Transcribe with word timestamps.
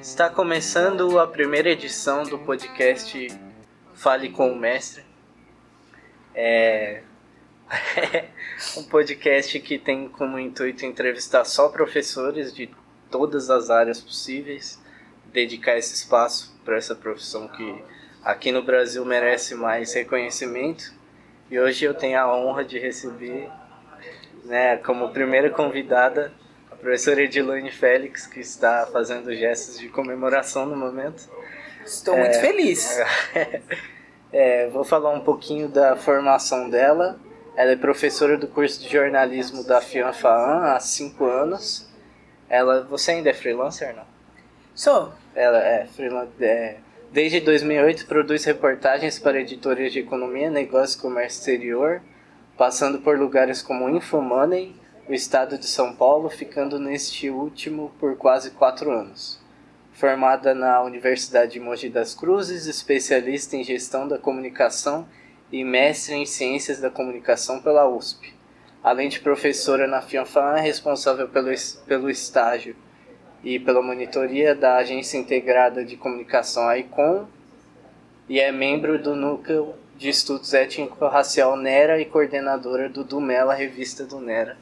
Está 0.00 0.30
começando 0.30 1.18
a 1.18 1.26
primeira 1.26 1.70
edição 1.70 2.22
do 2.22 2.38
podcast 2.38 3.28
Fale 3.94 4.30
com 4.30 4.52
o 4.52 4.56
Mestre. 4.56 5.04
É 6.34 7.02
um 8.76 8.84
podcast 8.84 9.58
que 9.60 9.78
tem 9.78 10.08
como 10.08 10.38
intuito 10.38 10.84
entrevistar 10.84 11.44
só 11.44 11.68
professores 11.68 12.54
de 12.54 12.70
todas 13.10 13.50
as 13.50 13.70
áreas 13.70 14.00
possíveis, 14.00 14.80
dedicar 15.32 15.76
esse 15.76 15.94
espaço 15.94 16.58
para 16.64 16.76
essa 16.76 16.94
profissão 16.94 17.48
que 17.48 17.82
aqui 18.22 18.52
no 18.52 18.62
Brasil 18.62 19.04
merece 19.04 19.54
mais 19.54 19.92
reconhecimento. 19.94 20.94
E 21.50 21.58
hoje 21.58 21.84
eu 21.84 21.94
tenho 21.94 22.18
a 22.18 22.36
honra 22.36 22.64
de 22.64 22.78
receber, 22.78 23.50
né, 24.44 24.76
como 24.78 25.10
primeira 25.10 25.50
convidada, 25.50 26.32
professora 26.80 27.22
Edilane 27.22 27.70
Félix, 27.70 28.26
que 28.26 28.40
está 28.40 28.86
fazendo 28.92 29.34
gestos 29.34 29.78
de 29.78 29.88
comemoração 29.88 30.66
no 30.66 30.76
momento. 30.76 31.28
Estou 31.84 32.16
muito 32.16 32.36
é, 32.36 32.40
feliz. 32.40 32.98
É, 34.36 34.66
vou 34.66 34.82
falar 34.82 35.10
um 35.10 35.20
pouquinho 35.20 35.68
da 35.68 35.94
formação 35.94 36.68
dela. 36.68 37.20
Ela 37.56 37.70
é 37.70 37.76
professora 37.76 38.36
do 38.36 38.48
curso 38.48 38.82
de 38.82 38.88
jornalismo 38.88 39.62
da 39.62 39.80
FIANFAAN 39.80 40.72
há 40.74 40.80
cinco 40.80 41.24
anos. 41.24 41.88
Ela, 42.48 42.82
você 42.82 43.12
ainda 43.12 43.30
é 43.30 43.32
freelancer, 43.32 43.94
não? 43.94 44.02
Sou. 44.74 45.12
Ela 45.36 45.58
é 45.58 45.86
freelancer. 45.86 46.32
É, 46.40 46.76
desde 47.12 47.38
2008 47.42 48.06
produz 48.06 48.44
reportagens 48.44 49.20
para 49.20 49.40
editoras 49.40 49.92
de 49.92 50.00
economia, 50.00 50.50
negócio 50.50 50.98
e 50.98 51.02
comércio 51.02 51.38
exterior, 51.38 52.02
passando 52.56 53.00
por 53.00 53.18
lugares 53.18 53.60
como 53.62 53.88
Infomoney, 53.88 54.74
o 55.08 55.12
estado 55.12 55.58
de 55.58 55.66
São 55.66 55.94
Paulo, 55.94 56.30
ficando 56.30 56.78
neste 56.78 57.28
último 57.28 57.92
por 57.98 58.16
quase 58.16 58.52
quatro 58.52 58.90
anos. 58.90 59.40
Formada 59.92 60.54
na 60.54 60.82
Universidade 60.82 61.52
de 61.52 61.60
Mogi 61.60 61.88
das 61.88 62.14
Cruzes, 62.14 62.66
especialista 62.66 63.56
em 63.56 63.64
gestão 63.64 64.08
da 64.08 64.18
comunicação 64.18 65.06
e 65.52 65.62
mestre 65.62 66.14
em 66.14 66.26
ciências 66.26 66.80
da 66.80 66.90
comunicação 66.90 67.60
pela 67.60 67.88
USP. 67.88 68.34
Além 68.82 69.08
de 69.08 69.20
professora 69.20 69.86
na 69.86 70.02
FIANFAN, 70.02 70.56
é 70.56 70.60
responsável 70.60 71.28
pelo, 71.28 71.50
pelo 71.86 72.10
estágio 72.10 72.76
e 73.42 73.58
pela 73.58 73.82
monitoria 73.82 74.54
da 74.54 74.76
Agência 74.76 75.18
Integrada 75.18 75.84
de 75.84 75.96
Comunicação 75.96 76.66
AICOM 76.68 77.26
e 78.28 78.40
é 78.40 78.50
membro 78.50 79.00
do 79.00 79.14
Núcleo 79.14 79.74
de 79.96 80.08
Estudos 80.08 80.52
Étnico-Racial 80.52 81.56
NERA 81.56 82.00
e 82.00 82.04
coordenadora 82.04 82.88
do 82.88 83.04
Dumela, 83.04 83.54
revista 83.54 84.04
do 84.04 84.20
NERA. 84.20 84.56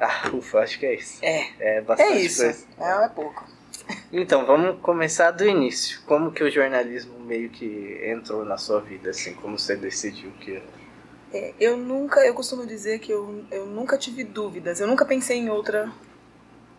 Ah, 0.00 0.30
ufa, 0.32 0.60
acho 0.60 0.78
que 0.78 0.86
é 0.86 0.94
isso. 0.94 1.18
É. 1.22 1.50
É 1.58 1.80
bastante 1.80 2.12
é 2.12 2.20
isso. 2.20 2.42
coisa. 2.42 2.66
Não, 2.78 3.04
é 3.04 3.08
pouco. 3.08 3.44
Então, 4.12 4.46
vamos 4.46 4.80
começar 4.80 5.30
do 5.32 5.46
início. 5.46 6.00
Como 6.06 6.30
que 6.30 6.44
o 6.44 6.50
jornalismo 6.50 7.18
meio 7.20 7.50
que 7.50 8.00
entrou 8.04 8.44
na 8.44 8.56
sua 8.56 8.80
vida, 8.80 9.10
assim? 9.10 9.34
Como 9.34 9.58
você 9.58 9.76
decidiu 9.76 10.30
que... 10.40 10.62
É, 11.32 11.52
eu 11.60 11.76
nunca, 11.76 12.20
eu 12.20 12.32
costumo 12.32 12.64
dizer 12.64 13.00
que 13.00 13.12
eu, 13.12 13.44
eu 13.50 13.66
nunca 13.66 13.98
tive 13.98 14.24
dúvidas. 14.24 14.80
Eu 14.80 14.86
nunca 14.86 15.04
pensei 15.04 15.38
em 15.38 15.50
outra 15.50 15.92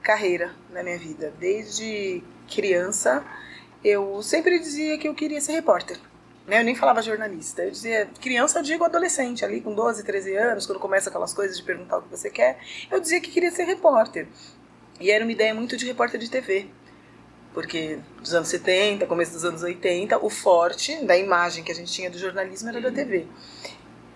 carreira 0.01 0.55
na 0.71 0.81
minha 0.81 0.97
vida. 0.97 1.33
Desde 1.39 2.23
criança, 2.47 3.23
eu 3.83 4.21
sempre 4.23 4.57
dizia 4.59 4.97
que 4.97 5.07
eu 5.07 5.13
queria 5.13 5.41
ser 5.41 5.51
repórter. 5.53 5.99
Né? 6.49 6.59
Eu 6.59 6.63
nem 6.63 6.73
falava 6.73 6.99
jornalista. 7.01 7.61
Eu 7.61 7.69
dizia, 7.69 8.09
criança, 8.19 8.57
eu 8.57 8.63
digo 8.63 8.83
adolescente, 8.83 9.45
ali 9.45 9.61
com 9.61 9.73
12, 9.73 10.03
13 10.03 10.35
anos, 10.35 10.65
quando 10.65 10.79
começa 10.79 11.09
aquelas 11.09 11.31
coisas 11.31 11.55
de 11.55 11.63
perguntar 11.63 11.99
o 11.99 12.01
que 12.01 12.09
você 12.09 12.29
quer. 12.29 12.57
Eu 12.89 12.99
dizia 12.99 13.21
que 13.21 13.29
queria 13.29 13.51
ser 13.51 13.65
repórter. 13.65 14.27
E 14.99 15.11
era 15.11 15.23
uma 15.23 15.31
ideia 15.31 15.53
muito 15.53 15.77
de 15.77 15.85
repórter 15.85 16.19
de 16.19 16.29
TV. 16.29 16.67
Porque 17.53 17.99
dos 18.19 18.33
anos 18.33 18.49
70, 18.49 19.05
começo 19.05 19.33
dos 19.33 19.45
anos 19.45 19.61
80, 19.61 20.17
o 20.25 20.29
forte 20.29 21.05
da 21.05 21.15
imagem 21.15 21.63
que 21.63 21.71
a 21.71 21.75
gente 21.75 21.91
tinha 21.91 22.09
do 22.09 22.17
jornalismo 22.17 22.69
era 22.69 22.81
da 22.81 22.91
TV. 22.91 23.27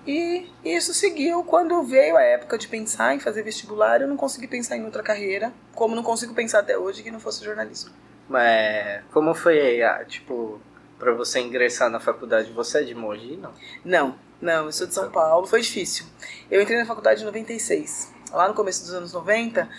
E 0.06 0.50
isso 0.66 0.92
seguiu 0.94 1.44
quando 1.44 1.82
veio 1.84 2.18
a 2.18 2.22
época 2.22 2.58
de 2.58 2.68
pensar 2.68 3.16
em 3.16 3.20
fazer 3.20 3.44
vestibular, 3.44 4.02
eu 4.02 4.08
não 4.08 4.18
consegui 4.18 4.48
pensar 4.48 4.76
em 4.76 4.84
outra 4.84 5.04
carreira, 5.04 5.54
como 5.74 5.96
não 5.96 6.04
consigo 6.04 6.34
pensar 6.34 6.60
até 6.60 6.78
hoje 6.78 7.04
que 7.04 7.12
não 7.12 7.20
fosse 7.20 7.44
jornalismo. 7.44 7.92
Mas 8.28 9.04
como 9.12 9.34
foi, 9.34 9.80
tipo, 10.08 10.60
para 11.04 11.14
você 11.14 11.40
ingressar 11.40 11.90
na 11.90 12.00
faculdade, 12.00 12.52
você 12.52 12.80
é 12.80 12.84
de 12.84 12.96
Mogi, 12.96 13.36
não? 13.36 13.54
Não, 13.84 14.20
não, 14.42 14.66
eu 14.66 14.72
sou 14.72 14.88
de 14.88 14.94
São 14.94 15.12
Paulo, 15.12 15.46
foi 15.46 15.62
difícil. 15.62 16.06
Eu 16.50 16.62
entrei 16.62 16.78
na 16.78 16.86
faculdade 16.86 17.22
em 17.22 17.26
96. 17.26 18.14
Lá 18.32 18.48
no 18.48 18.54
começo 18.54 18.84
dos 18.84 18.94
anos 18.94 19.12
90, 19.12 19.70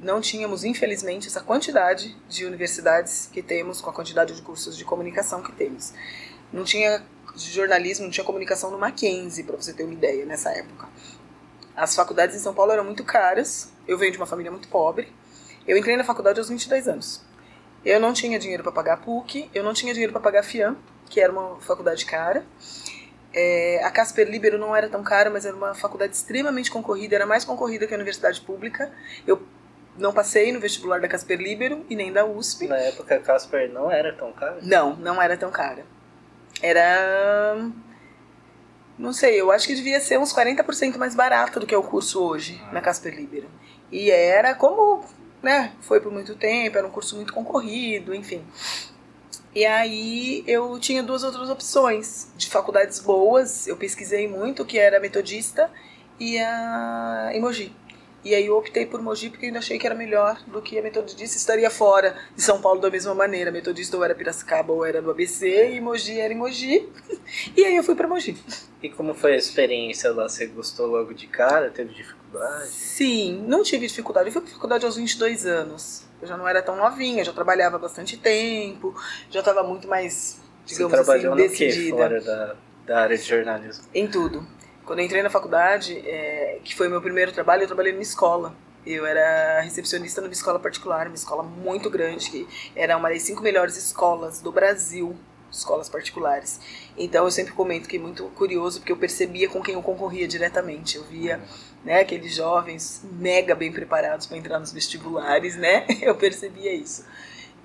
não 0.00 0.20
tínhamos, 0.20 0.64
infelizmente, 0.64 1.28
essa 1.28 1.40
quantidade 1.40 2.16
de 2.28 2.44
universidades 2.44 3.30
que 3.32 3.42
temos, 3.42 3.80
com 3.80 3.90
a 3.90 3.92
quantidade 3.92 4.34
de 4.34 4.42
cursos 4.42 4.76
de 4.76 4.84
comunicação 4.84 5.42
que 5.42 5.52
temos. 5.52 5.94
Não 6.52 6.64
tinha 6.64 7.02
jornalismo, 7.36 8.04
não 8.04 8.10
tinha 8.10 8.24
comunicação 8.24 8.70
no 8.70 8.78
Mackenzie, 8.78 9.44
para 9.44 9.56
você 9.56 9.72
ter 9.72 9.84
uma 9.84 9.94
ideia, 9.94 10.26
nessa 10.26 10.50
época. 10.50 10.88
As 11.76 11.94
faculdades 11.94 12.34
em 12.36 12.40
São 12.40 12.52
Paulo 12.52 12.72
eram 12.72 12.84
muito 12.84 13.04
caras, 13.04 13.72
eu 13.86 13.96
venho 13.96 14.10
de 14.10 14.18
uma 14.18 14.26
família 14.26 14.50
muito 14.50 14.68
pobre. 14.68 15.10
Eu 15.66 15.76
entrei 15.76 15.96
na 15.96 16.04
faculdade 16.04 16.40
aos 16.40 16.48
22 16.48 16.88
anos. 16.88 17.24
Eu 17.84 17.98
não 17.98 18.12
tinha 18.12 18.38
dinheiro 18.38 18.62
para 18.62 18.72
pagar 18.72 18.94
a 18.94 18.96
PUC, 18.96 19.50
eu 19.54 19.62
não 19.62 19.74
tinha 19.74 19.92
dinheiro 19.92 20.12
para 20.12 20.22
pagar 20.22 20.40
a 20.40 20.42
FIAM, 20.42 20.76
que 21.08 21.20
era 21.20 21.32
uma 21.32 21.60
faculdade 21.60 22.04
cara. 22.06 22.44
É, 23.34 23.82
a 23.82 23.90
Casper 23.90 24.28
Libero 24.28 24.58
não 24.58 24.76
era 24.76 24.88
tão 24.88 25.02
cara, 25.02 25.30
mas 25.30 25.46
era 25.46 25.56
uma 25.56 25.74
faculdade 25.74 26.14
extremamente 26.14 26.70
concorrida, 26.70 27.16
era 27.16 27.26
mais 27.26 27.44
concorrida 27.44 27.86
que 27.86 27.94
a 27.94 27.96
universidade 27.96 28.40
pública. 28.42 28.92
Eu 29.26 29.42
não 29.96 30.12
passei 30.12 30.52
no 30.52 30.60
vestibular 30.60 31.00
da 31.00 31.08
Casper 31.08 31.38
Libero 31.38 31.84
e 31.88 31.96
nem 31.96 32.12
da 32.12 32.24
USP. 32.24 32.68
Na 32.68 32.76
época 32.76 33.14
a 33.14 33.20
Casper 33.20 33.70
não 33.72 33.90
era 33.90 34.12
tão 34.12 34.32
cara? 34.32 34.58
Não, 34.62 34.96
não 34.96 35.20
era 35.20 35.36
tão 35.36 35.50
cara. 35.50 35.84
Era. 36.60 37.56
Não 38.98 39.12
sei, 39.12 39.40
eu 39.40 39.50
acho 39.50 39.66
que 39.66 39.74
devia 39.74 39.98
ser 40.00 40.18
uns 40.18 40.32
40% 40.32 40.96
mais 40.96 41.14
barato 41.14 41.58
do 41.58 41.66
que 41.66 41.74
é 41.74 41.78
o 41.78 41.82
curso 41.82 42.22
hoje 42.22 42.62
na 42.70 42.80
Casper 42.80 43.14
Libero. 43.14 43.48
E 43.90 44.10
era 44.10 44.54
como 44.54 45.04
né, 45.42 45.72
foi 45.80 46.00
por 46.00 46.12
muito 46.12 46.34
tempo, 46.34 46.78
era 46.78 46.86
um 46.86 46.90
curso 46.90 47.16
muito 47.16 47.32
concorrido, 47.32 48.14
enfim. 48.14 48.44
E 49.54 49.66
aí 49.66 50.42
eu 50.46 50.78
tinha 50.78 51.02
duas 51.02 51.22
outras 51.24 51.50
opções 51.50 52.28
de 52.36 52.48
faculdades 52.48 53.00
boas, 53.00 53.66
eu 53.66 53.76
pesquisei 53.76 54.26
muito, 54.26 54.64
que 54.64 54.78
era 54.78 54.98
metodista 54.98 55.70
e 56.18 56.38
a 56.38 57.30
Emoji. 57.34 57.74
E 58.24 58.36
aí 58.36 58.46
eu 58.46 58.56
optei 58.56 58.86
por 58.86 59.02
Mogi 59.02 59.30
porque 59.30 59.46
ainda 59.46 59.58
achei 59.58 59.78
que 59.78 59.84
era 59.84 59.96
melhor 59.96 60.40
do 60.46 60.62
que 60.62 60.78
a 60.78 60.82
Metodista 60.82 61.36
estaria 61.36 61.68
fora 61.68 62.16
de 62.36 62.40
São 62.40 62.60
Paulo 62.60 62.80
da 62.80 62.88
mesma 62.88 63.14
maneira. 63.14 63.50
A 63.50 63.52
Metodista 63.52 63.96
ou 63.96 64.04
era 64.04 64.14
Piracicaba 64.14 64.72
ou 64.72 64.84
era 64.84 65.02
do 65.02 65.10
ABC 65.10 65.72
e 65.72 65.80
Mogi 65.80 66.20
era 66.20 66.32
em 66.32 66.36
Mogi. 66.36 66.88
E 67.56 67.64
aí 67.64 67.74
eu 67.74 67.82
fui 67.82 67.94
para 67.94 68.06
Mogi. 68.06 68.36
E 68.82 68.88
como 68.88 69.14
foi 69.14 69.32
a 69.32 69.36
experiência 69.36 70.12
lá? 70.12 70.28
Você 70.28 70.46
gostou 70.46 70.86
logo 70.86 71.12
de 71.14 71.26
cara? 71.26 71.70
Teve 71.70 71.92
dificuldade? 71.94 72.21
Sim, 72.66 73.44
não 73.46 73.62
tive 73.62 73.86
dificuldade. 73.86 74.28
Eu 74.28 74.32
fui 74.32 74.42
para 74.42 74.50
faculdade 74.52 74.84
aos 74.84 74.96
22 74.96 75.46
anos. 75.46 76.04
Eu 76.20 76.28
já 76.28 76.36
não 76.36 76.46
era 76.46 76.62
tão 76.62 76.76
novinha, 76.76 77.24
já 77.24 77.32
trabalhava 77.32 77.78
bastante 77.78 78.16
tempo, 78.16 78.94
já 79.28 79.40
estava 79.40 79.62
muito 79.62 79.88
mais, 79.88 80.40
digamos 80.64 80.92
Você 80.92 81.04
trabalhou 81.04 81.34
assim, 81.34 81.48
decidida. 81.48 81.90
No 81.90 82.08
quê, 82.08 82.20
fora 82.20 82.20
da, 82.20 82.56
da 82.86 83.00
área 83.00 83.16
de 83.16 83.24
jornalismo? 83.24 83.84
Em 83.92 84.06
tudo. 84.06 84.46
Quando 84.84 85.00
eu 85.00 85.04
entrei 85.04 85.22
na 85.22 85.30
faculdade, 85.30 85.98
é, 86.06 86.58
que 86.62 86.74
foi 86.74 86.88
meu 86.88 87.00
primeiro 87.00 87.32
trabalho, 87.32 87.62
eu 87.62 87.66
trabalhei 87.66 87.92
numa 87.92 88.02
escola. 88.02 88.54
Eu 88.84 89.06
era 89.06 89.60
recepcionista 89.60 90.20
numa 90.20 90.32
escola 90.32 90.58
particular, 90.58 91.06
uma 91.06 91.14
escola 91.14 91.42
muito 91.42 91.88
grande, 91.88 92.30
que 92.30 92.48
era 92.74 92.96
uma 92.96 93.08
das 93.08 93.22
cinco 93.22 93.42
melhores 93.42 93.76
escolas 93.76 94.40
do 94.40 94.50
Brasil, 94.50 95.16
escolas 95.52 95.88
particulares. 95.88 96.60
Então 96.96 97.24
eu 97.24 97.30
sempre 97.30 97.52
comento 97.52 97.88
que 97.88 97.96
é 97.96 98.00
muito 98.00 98.24
curioso, 98.30 98.80
porque 98.80 98.92
eu 98.92 98.96
percebia 98.96 99.48
com 99.48 99.62
quem 99.62 99.74
eu 99.74 99.82
concorria 99.82 100.26
diretamente. 100.26 100.96
Eu 100.96 101.04
via 101.04 101.40
né, 101.84 102.00
aqueles 102.00 102.34
jovens 102.34 103.02
mega 103.04 103.54
bem 103.54 103.70
preparados 103.70 104.26
para 104.26 104.36
entrar 104.36 104.58
nos 104.58 104.72
vestibulares, 104.72 105.56
né? 105.56 105.86
Eu 106.00 106.14
percebia 106.14 106.72
isso. 106.72 107.04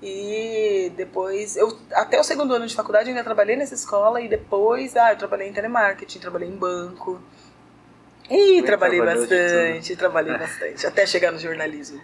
E 0.00 0.92
depois, 0.96 1.56
eu 1.56 1.76
até 1.92 2.20
o 2.20 2.22
segundo 2.22 2.54
ano 2.54 2.68
de 2.68 2.74
faculdade 2.74 3.08
ainda 3.08 3.24
trabalhei 3.24 3.56
nessa 3.56 3.74
escola 3.74 4.20
e 4.20 4.28
depois, 4.28 4.96
ah, 4.96 5.10
eu 5.12 5.18
trabalhei 5.18 5.48
em 5.48 5.52
telemarketing, 5.52 6.20
trabalhei 6.20 6.48
em 6.48 6.56
banco. 6.56 7.20
E 8.30 8.62
trabalhei 8.62 9.00
bastante, 9.00 9.96
trabalhei 9.96 10.38
bastante, 10.38 10.86
até 10.86 11.04
chegar 11.04 11.32
no 11.32 11.38
jornalismo. 11.38 12.00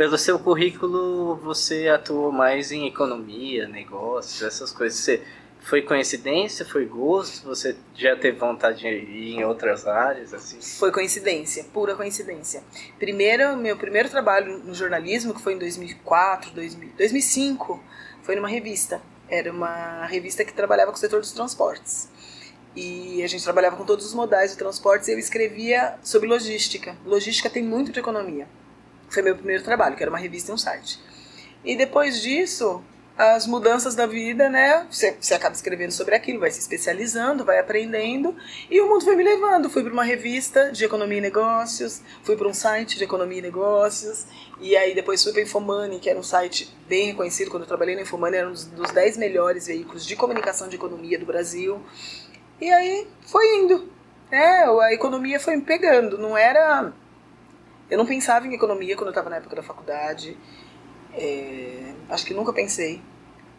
Pelo 0.00 0.16
seu 0.16 0.38
currículo, 0.38 1.36
você 1.36 1.86
atuou 1.88 2.32
mais 2.32 2.72
em 2.72 2.86
economia, 2.86 3.68
negócios, 3.68 4.40
essas 4.40 4.72
coisas. 4.72 4.98
Você 4.98 5.22
foi 5.60 5.82
coincidência? 5.82 6.64
Foi 6.64 6.86
gosto? 6.86 7.46
Você 7.46 7.76
já 7.94 8.16
teve 8.16 8.38
vontade 8.38 8.78
de 8.78 8.86
ir 8.88 9.34
em 9.34 9.44
outras 9.44 9.86
áreas? 9.86 10.32
assim? 10.32 10.58
Foi 10.78 10.90
coincidência, 10.90 11.64
pura 11.64 11.94
coincidência. 11.94 12.64
Primeiro, 12.98 13.54
meu 13.58 13.76
primeiro 13.76 14.08
trabalho 14.08 14.60
no 14.60 14.72
jornalismo, 14.72 15.34
que 15.34 15.42
foi 15.42 15.52
em 15.52 15.58
2004, 15.58 16.52
2000, 16.52 16.92
2005, 16.96 17.84
foi 18.22 18.36
numa 18.36 18.48
revista. 18.48 19.02
Era 19.28 19.52
uma 19.52 20.06
revista 20.06 20.46
que 20.46 20.54
trabalhava 20.54 20.92
com 20.92 20.96
o 20.96 21.00
setor 21.00 21.20
dos 21.20 21.32
transportes. 21.32 22.08
e 22.74 23.22
a 23.22 23.26
gente 23.26 23.44
trabalhava 23.44 23.76
com 23.76 23.84
todos 23.84 24.06
os 24.06 24.14
modais 24.14 24.52
de 24.52 24.56
transportes 24.56 25.08
e 25.08 25.12
eu 25.12 25.18
escrevia 25.18 25.98
sobre 26.02 26.26
logística. 26.26 26.96
Logística 27.04 27.50
tem 27.50 27.62
muito 27.62 27.92
de 27.92 28.00
economia. 28.00 28.48
Foi 29.10 29.22
meu 29.22 29.36
primeiro 29.36 29.62
trabalho, 29.62 29.96
que 29.96 30.02
era 30.02 30.10
uma 30.10 30.18
revista 30.18 30.50
e 30.50 30.54
um 30.54 30.58
site. 30.58 30.98
E 31.64 31.76
depois 31.76 32.22
disso, 32.22 32.82
as 33.18 33.46
mudanças 33.46 33.94
da 33.94 34.06
vida, 34.06 34.48
né? 34.48 34.86
Você, 34.90 35.14
você 35.20 35.34
acaba 35.34 35.54
escrevendo 35.54 35.90
sobre 35.90 36.14
aquilo, 36.14 36.40
vai 36.40 36.50
se 36.50 36.58
especializando, 36.58 37.44
vai 37.44 37.58
aprendendo, 37.58 38.34
e 38.70 38.80
o 38.80 38.88
mundo 38.88 39.04
foi 39.04 39.14
me 39.14 39.22
levando. 39.22 39.68
Fui 39.68 39.82
para 39.82 39.92
uma 39.92 40.04
revista 40.04 40.72
de 40.72 40.84
economia 40.84 41.18
e 41.18 41.20
negócios, 41.20 42.00
fui 42.22 42.34
para 42.34 42.48
um 42.48 42.54
site 42.54 42.96
de 42.96 43.04
economia 43.04 43.38
e 43.38 43.42
negócios, 43.42 44.24
e 44.58 44.74
aí 44.74 44.94
depois 44.94 45.22
fui 45.22 45.32
para 45.32 45.42
Infomani, 45.42 45.98
que 45.98 46.08
era 46.08 46.18
um 46.18 46.22
site 46.22 46.74
bem 46.88 47.08
reconhecido. 47.08 47.50
Quando 47.50 47.64
eu 47.64 47.68
trabalhei 47.68 47.94
na 47.94 48.02
Infomani, 48.02 48.36
era 48.36 48.48
um 48.48 48.52
dos, 48.52 48.64
dos 48.64 48.90
10 48.90 49.18
melhores 49.18 49.66
veículos 49.66 50.06
de 50.06 50.16
comunicação 50.16 50.68
de 50.68 50.76
economia 50.76 51.18
do 51.18 51.26
Brasil. 51.26 51.78
E 52.60 52.72
aí 52.72 53.06
foi 53.26 53.56
indo. 53.56 53.90
É, 54.30 54.64
a 54.64 54.94
economia 54.94 55.40
foi 55.40 55.56
me 55.56 55.62
pegando. 55.62 56.16
Não 56.16 56.36
era. 56.38 56.92
Eu 57.90 57.98
não 57.98 58.06
pensava 58.06 58.46
em 58.46 58.54
economia 58.54 58.96
quando 58.96 59.08
eu 59.08 59.12
estava 59.12 59.28
na 59.28 59.36
época 59.36 59.56
da 59.56 59.62
faculdade. 59.62 60.36
É, 61.14 61.92
acho 62.08 62.24
que 62.24 62.32
nunca 62.32 62.52
pensei. 62.52 63.02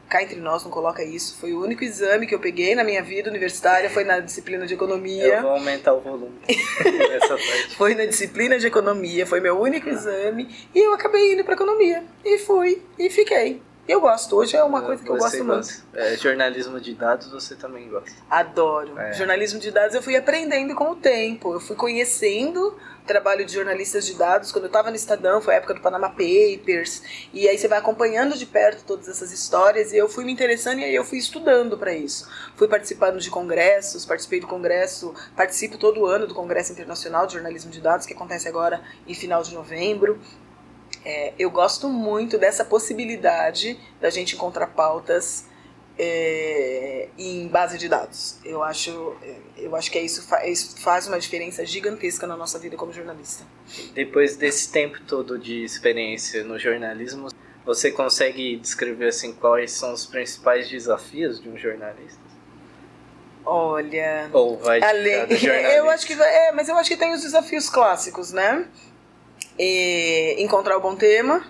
Cá 0.07 0.21
entre 0.21 0.39
nós, 0.39 0.63
não 0.63 0.71
coloca 0.71 1.03
isso. 1.03 1.37
Foi 1.39 1.53
o 1.53 1.61
único 1.61 1.83
exame 1.83 2.27
que 2.27 2.35
eu 2.35 2.39
peguei 2.39 2.75
na 2.75 2.83
minha 2.83 3.01
vida 3.01 3.29
universitária, 3.29 3.89
foi 3.89 4.03
na 4.03 4.19
disciplina 4.19 4.65
de 4.65 4.73
economia. 4.73 5.35
Eu 5.35 5.41
vou 5.41 5.51
aumentar 5.51 5.93
o 5.93 6.01
volume 6.01 6.37
foi 7.77 7.95
na 7.95 8.05
disciplina 8.05 8.59
de 8.59 8.67
economia, 8.67 9.25
foi 9.25 9.39
meu 9.39 9.59
único 9.59 9.87
exame. 9.87 10.49
E 10.75 10.79
eu 10.79 10.93
acabei 10.93 11.33
indo 11.33 11.43
para 11.43 11.53
economia. 11.53 12.03
E 12.25 12.37
fui, 12.39 12.81
e 12.99 13.09
fiquei. 13.09 13.61
Eu 13.91 13.99
gosto, 13.99 14.37
hoje 14.37 14.55
é 14.55 14.63
uma 14.63 14.81
coisa 14.81 15.03
que 15.03 15.09
eu 15.09 15.17
gosto 15.17 15.43
gosta. 15.43 15.83
muito. 15.83 16.01
É, 16.01 16.15
jornalismo 16.15 16.79
de 16.79 16.93
dados 16.93 17.29
você 17.29 17.55
também 17.55 17.89
gosta. 17.89 18.09
Adoro. 18.29 18.97
É. 18.97 19.11
Jornalismo 19.11 19.59
de 19.59 19.69
dados 19.69 19.93
eu 19.93 20.01
fui 20.01 20.15
aprendendo 20.15 20.73
com 20.75 20.91
o 20.91 20.95
tempo. 20.95 21.53
Eu 21.53 21.59
fui 21.59 21.75
conhecendo 21.75 22.67
o 22.67 23.05
trabalho 23.05 23.43
de 23.43 23.53
jornalistas 23.53 24.05
de 24.05 24.13
dados. 24.13 24.49
Quando 24.49 24.63
eu 24.63 24.67
estava 24.69 24.89
no 24.89 24.95
Estadão, 24.95 25.41
foi 25.41 25.55
a 25.55 25.57
época 25.57 25.73
do 25.73 25.81
Panama 25.81 26.07
Papers. 26.07 27.03
E 27.33 27.49
aí 27.49 27.57
você 27.57 27.67
vai 27.67 27.79
acompanhando 27.79 28.37
de 28.37 28.45
perto 28.45 28.85
todas 28.85 29.09
essas 29.09 29.33
histórias. 29.33 29.91
E 29.91 29.97
eu 29.97 30.07
fui 30.07 30.23
me 30.23 30.31
interessando 30.31 30.79
e 30.79 30.85
aí 30.85 30.95
eu 30.95 31.03
fui 31.03 31.17
estudando 31.17 31.77
para 31.77 31.93
isso. 31.93 32.29
Fui 32.55 32.69
participando 32.69 33.19
de 33.19 33.29
congressos, 33.29 34.05
participei 34.05 34.39
do 34.39 34.47
congresso, 34.47 35.13
participo 35.35 35.77
todo 35.77 36.05
ano 36.05 36.25
do 36.25 36.33
Congresso 36.33 36.71
Internacional 36.71 37.27
de 37.27 37.33
Jornalismo 37.33 37.69
de 37.69 37.81
Dados, 37.81 38.05
que 38.05 38.13
acontece 38.13 38.47
agora 38.47 38.81
em 39.05 39.13
final 39.13 39.43
de 39.43 39.53
novembro. 39.53 40.17
É, 41.03 41.33
eu 41.39 41.49
gosto 41.49 41.89
muito 41.89 42.37
dessa 42.37 42.63
possibilidade 42.63 43.79
da 43.99 44.09
gente 44.09 44.35
encontrar 44.35 44.67
pautas 44.67 45.45
é, 45.97 47.09
em 47.17 47.47
base 47.47 47.77
de 47.77 47.87
dados. 47.87 48.39
Eu 48.43 48.63
acho, 48.63 49.15
é, 49.21 49.35
eu 49.57 49.75
acho 49.75 49.91
que 49.91 49.97
é 49.97 50.01
isso, 50.01 50.27
isso 50.45 50.81
faz 50.81 51.07
uma 51.07 51.19
diferença 51.19 51.65
gigantesca 51.65 52.25
na 52.25 52.37
nossa 52.37 52.57
vida 52.59 52.75
como 52.75 52.91
jornalista. 52.91 53.45
Depois 53.93 54.35
desse 54.35 54.71
tempo 54.71 54.99
todo 55.07 55.37
de 55.37 55.63
experiência 55.63 56.43
no 56.43 56.57
jornalismo, 56.57 57.29
você 57.65 57.91
consegue 57.91 58.57
descrever 58.57 59.07
assim 59.07 59.33
quais 59.33 59.71
são 59.71 59.93
os 59.93 60.05
principais 60.05 60.69
desafios 60.69 61.41
de 61.41 61.49
um 61.49 61.57
jornalista? 61.57 62.31
Olha, 63.43 64.29
ou 64.33 64.57
vai 64.57 64.81
além, 64.81 65.25
eu 65.75 65.89
acho 65.89 66.05
que 66.05 66.13
é, 66.13 66.51
mas 66.51 66.69
eu 66.69 66.77
acho 66.77 66.89
que 66.89 66.97
tem 66.97 67.11
os 67.11 67.21
desafios 67.21 67.69
clássicos, 67.69 68.31
né? 68.31 68.67
É, 69.57 70.41
encontrar 70.41 70.77
o 70.77 70.81
bom 70.81 70.95
tema, 70.95 71.45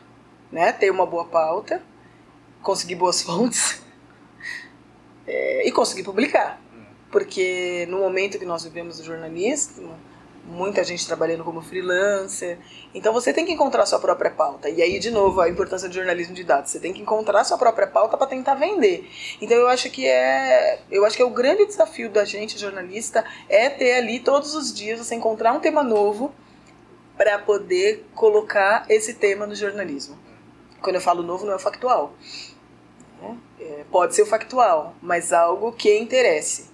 né, 0.52 0.72
ter 0.72 0.92
uma 0.92 1.06
boa 1.06 1.26
pauta, 1.26 1.82
conseguir 2.62 2.96
boas 2.96 3.22
fontes 3.24 3.82
é, 5.28 5.68
e 5.68 5.72
conseguir 5.72 6.04
publicar. 6.04 6.62
Porque 7.12 7.86
no 7.90 8.00
momento 8.00 8.40
que 8.40 8.46
nós 8.46 8.64
vivemos 8.64 9.00
o 9.00 9.04
jornalismo, 9.04 9.94
muita 10.46 10.84
gente 10.84 11.06
trabalhando 11.06 11.44
como 11.44 11.62
freelancer. 11.62 12.58
Então 12.94 13.14
você 13.14 13.34
tem 13.34 13.46
que 13.46 13.52
encontrar 13.52 13.86
sua 13.86 14.00
própria 14.00 14.32
pauta. 14.32 14.70
E 14.70 14.82
aí, 14.82 15.00
de 15.00 15.12
novo, 15.12 15.42
a 15.42 15.50
importância 15.50 15.88
do 15.88 15.94
jornalismo 15.94 16.34
de 16.34 16.44
dados. 16.44 16.72
Você 16.72 16.80
tem 16.80 16.94
que 16.94 17.02
encontrar 17.02 17.44
sua 17.44 17.58
própria 17.58 17.88
pauta 17.88 18.18
para 18.18 18.28
tentar 18.28 18.56
vender. 18.56 19.10
Então 19.42 19.58
eu 19.58 19.68
acho 19.68 19.90
que 19.90 20.08
é. 20.08 20.80
Eu 20.90 21.06
acho 21.06 21.16
que 21.16 21.22
é 21.22 21.26
o 21.26 21.30
grande 21.30 21.66
desafio 21.66 22.10
da 22.10 22.26
gente, 22.26 22.58
jornalista, 22.58 23.24
é 23.50 23.70
ter 23.70 23.94
ali 23.94 24.20
todos 24.20 24.56
os 24.56 24.74
dias 24.74 25.00
você 25.00 25.16
encontrar 25.16 25.54
um 25.54 25.60
tema 25.60 25.84
novo 25.84 26.34
para 27.22 27.38
poder 27.38 28.04
colocar 28.16 28.84
esse 28.90 29.14
tema 29.14 29.46
no 29.46 29.54
jornalismo. 29.54 30.18
Quando 30.82 30.96
eu 30.96 31.02
falo 31.02 31.22
novo, 31.22 31.46
não 31.46 31.54
é 31.54 31.60
factual. 31.60 32.16
É, 33.60 33.86
pode 33.92 34.16
ser 34.16 34.24
o 34.24 34.26
factual, 34.26 34.96
mas 35.00 35.32
algo 35.32 35.72
que 35.72 35.96
interesse. 35.96 36.72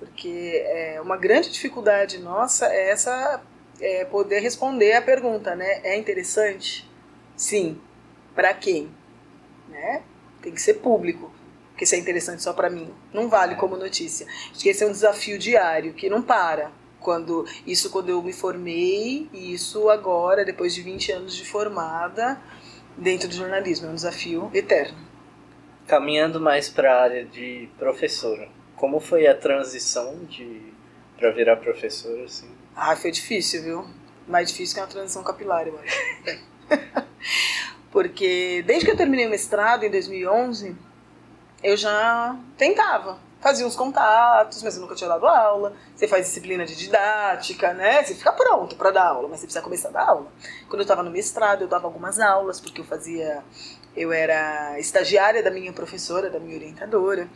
Porque 0.00 0.64
é, 0.66 1.00
uma 1.00 1.16
grande 1.16 1.52
dificuldade 1.52 2.18
nossa 2.18 2.66
é 2.66 2.90
essa 2.90 3.40
é 3.80 4.04
poder 4.04 4.40
responder 4.40 4.94
a 4.94 5.02
pergunta, 5.02 5.54
né? 5.54 5.80
É 5.84 5.96
interessante? 5.96 6.90
Sim. 7.36 7.80
Para 8.34 8.52
quem? 8.54 8.90
Né? 9.68 10.02
Tem 10.42 10.52
que 10.52 10.60
ser 10.60 10.74
público. 10.74 11.30
Porque 11.70 11.86
se 11.86 11.94
é 11.94 12.00
interessante 12.00 12.42
só 12.42 12.52
para 12.52 12.68
mim, 12.68 12.92
não 13.12 13.28
vale 13.28 13.54
como 13.54 13.76
notícia. 13.76 14.26
Acho 14.50 14.60
que 14.60 14.70
esse 14.70 14.82
é 14.82 14.86
um 14.88 14.92
desafio 14.92 15.38
diário 15.38 15.94
que 15.94 16.10
não 16.10 16.20
para 16.20 16.72
quando 17.00 17.46
isso 17.66 17.90
quando 17.90 18.08
eu 18.08 18.22
me 18.22 18.32
formei 18.32 19.28
e 19.32 19.52
isso 19.52 19.88
agora 19.88 20.44
depois 20.44 20.74
de 20.74 20.82
20 20.82 21.12
anos 21.12 21.34
de 21.34 21.44
formada 21.44 22.40
dentro 22.96 23.28
do 23.28 23.34
jornalismo 23.34 23.86
é 23.86 23.90
um 23.90 23.94
desafio 23.94 24.50
eterno. 24.52 24.98
Caminhando 25.86 26.40
mais 26.40 26.68
para 26.68 26.94
a 26.94 27.02
área 27.02 27.24
de 27.24 27.68
professora 27.78 28.48
como 28.76 29.00
foi 29.00 29.26
a 29.26 29.34
transição 29.34 30.24
de 30.24 30.72
para 31.16 31.30
virar 31.32 31.56
professora 31.56 32.24
assim? 32.24 32.48
Ah 32.74 32.94
foi 32.96 33.10
difícil 33.10 33.62
viu? 33.62 33.84
Mais 34.26 34.50
difícil 34.50 34.74
que 34.74 34.80
uma 34.80 34.86
transição 34.86 35.22
capilar 35.22 35.66
eu 35.66 35.78
acho. 35.78 37.08
Porque 37.90 38.62
desde 38.66 38.84
que 38.84 38.92
eu 38.92 38.96
terminei 38.96 39.26
o 39.26 39.30
mestrado 39.30 39.84
em 39.84 39.90
2011 39.90 40.76
eu 41.62 41.76
já 41.76 42.38
tentava 42.56 43.18
fazia 43.40 43.66
uns 43.66 43.76
contatos, 43.76 44.62
mas 44.62 44.74
eu 44.76 44.82
nunca 44.82 44.94
tinha 44.94 45.08
dado 45.08 45.26
aula. 45.26 45.72
Você 45.94 46.08
faz 46.08 46.26
disciplina 46.26 46.64
de 46.64 46.76
didática, 46.76 47.72
né? 47.72 48.02
Você 48.02 48.14
fica 48.14 48.32
pronto 48.32 48.76
para 48.76 48.90
dar 48.90 49.06
aula, 49.06 49.28
mas 49.28 49.40
você 49.40 49.46
precisa 49.46 49.62
começar 49.62 49.88
a 49.88 49.92
dar 49.92 50.08
aula. 50.08 50.32
Quando 50.68 50.80
eu 50.80 50.82
estava 50.82 51.02
no 51.02 51.10
mestrado, 51.10 51.62
eu 51.62 51.68
dava 51.68 51.86
algumas 51.86 52.18
aulas, 52.18 52.60
porque 52.60 52.80
eu 52.80 52.84
fazia. 52.84 53.42
Eu 53.96 54.12
era 54.12 54.78
estagiária 54.78 55.42
da 55.42 55.50
minha 55.50 55.72
professora, 55.72 56.30
da 56.30 56.38
minha 56.38 56.56
orientadora. 56.56 57.28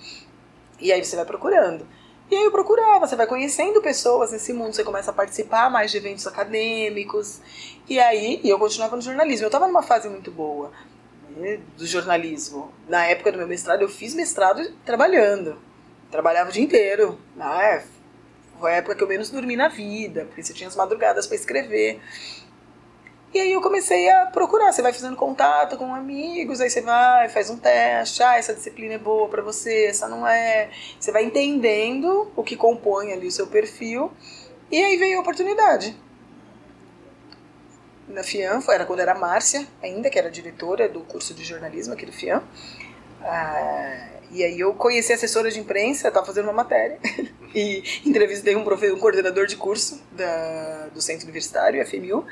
E 0.81 0.93
aí 0.93 1.05
você 1.05 1.17
vai 1.17 1.25
procurando. 1.25 1.87
E 2.31 2.37
aí 2.37 2.45
eu 2.45 2.51
procurava, 2.51 3.07
você 3.07 3.17
vai 3.17 3.27
conhecendo 3.27 3.83
pessoas 3.83 4.33
nesse 4.33 4.53
mundo, 4.53 4.73
você 4.73 4.83
começa 4.83 5.11
a 5.11 5.15
participar 5.15 5.71
mais 5.71 5.91
de 5.91 5.99
eventos 5.99 6.27
acadêmicos. 6.27 7.41
E 7.89 8.01
aí, 8.01 8.41
eu 8.43 8.59
continuava 8.59 8.97
no 8.97 9.03
jornalismo. 9.03 9.45
Eu 9.45 9.49
estava 9.49 9.67
numa 9.67 9.83
fase 9.83 10.09
muito 10.09 10.31
boa 10.31 10.73
né, 11.37 11.61
do 11.77 11.87
jornalismo. 11.87 12.73
Na 12.89 13.05
época 13.05 13.33
do 13.33 13.39
meu 13.39 13.47
mestrado, 13.47 13.83
eu 13.83 13.89
fiz 13.89 14.15
mestrado 14.15 14.73
trabalhando 14.85 15.59
trabalhava 16.13 16.51
o 16.51 16.53
dia 16.53 16.63
inteiro. 16.63 17.19
Né? 17.35 17.83
Foi 18.61 18.73
a 18.73 18.77
época 18.77 18.95
que 18.95 19.03
eu 19.03 19.09
menos 19.09 19.31
dormi 19.31 19.57
na 19.57 19.67
vida, 19.67 20.27
porque 20.27 20.45
você 20.45 20.53
tinha 20.53 20.69
as 20.69 20.77
madrugadas 20.77 21.27
para 21.27 21.35
escrever. 21.35 22.01
E 23.35 23.41
aí 23.41 23.53
eu 23.53 23.63
comecei 23.63 24.11
a 24.11 24.27
procurar, 24.27 24.71
você 24.71 24.83
vai 24.83 24.93
fazendo 24.93 25.17
contato 25.17 25.79
com 25.79 25.95
amigos, 25.95 26.61
aí 26.61 26.69
você 26.69 26.83
vai, 26.83 27.31
faz 27.31 27.49
um 27.49 27.57
teste, 27.57 28.23
ah, 28.23 28.37
essa 28.37 28.55
disciplina 28.55 28.95
é 28.95 28.99
boa 28.99 29.27
para 29.27 29.41
você, 29.41 29.87
essa 29.87 30.07
não 30.07 30.27
é. 30.27 30.71
Você 31.01 31.11
vai 31.11 31.25
entendendo 31.25 32.31
o 32.37 32.45
que 32.45 32.57
compõe 32.57 33.11
ali 33.11 33.27
o 33.27 33.33
seu 33.33 33.47
perfil, 33.47 34.13
e 34.71 34.85
aí 34.85 34.99
veio 34.99 35.17
a 35.17 35.23
oportunidade. 35.23 35.97
Na 38.07 38.23
FIAM, 38.23 38.61
era 38.69 38.85
quando 38.85 39.01
era 39.01 39.15
Márcia, 39.15 39.67
ainda 39.83 40.11
que 40.11 40.19
era 40.19 40.31
diretora 40.31 40.87
do 40.87 41.01
curso 41.01 41.33
de 41.33 41.43
jornalismo 41.43 41.95
aqui 41.95 42.05
do 42.05 42.13
FIAM. 42.13 42.43
Ah, 43.23 44.22
e 44.33 44.43
aí 44.43 44.59
eu 44.59 44.73
conheci 44.73 45.13
a 45.13 45.15
assessora 45.15 45.51
de 45.51 45.61
imprensa, 45.61 46.09
estava 46.09 46.25
fazendo 46.25 46.47
uma 46.47 46.55
matéria, 46.55 46.99
e 47.55 47.83
entrevistei 48.05 48.57
um, 48.57 48.63
um 48.63 48.99
coordenador 48.99 49.47
de 49.47 49.57
curso 49.57 50.01
da, 50.11 50.89
do 50.93 51.03
centro 51.03 51.25
universitário, 51.25 51.87
FMU, 51.87 52.25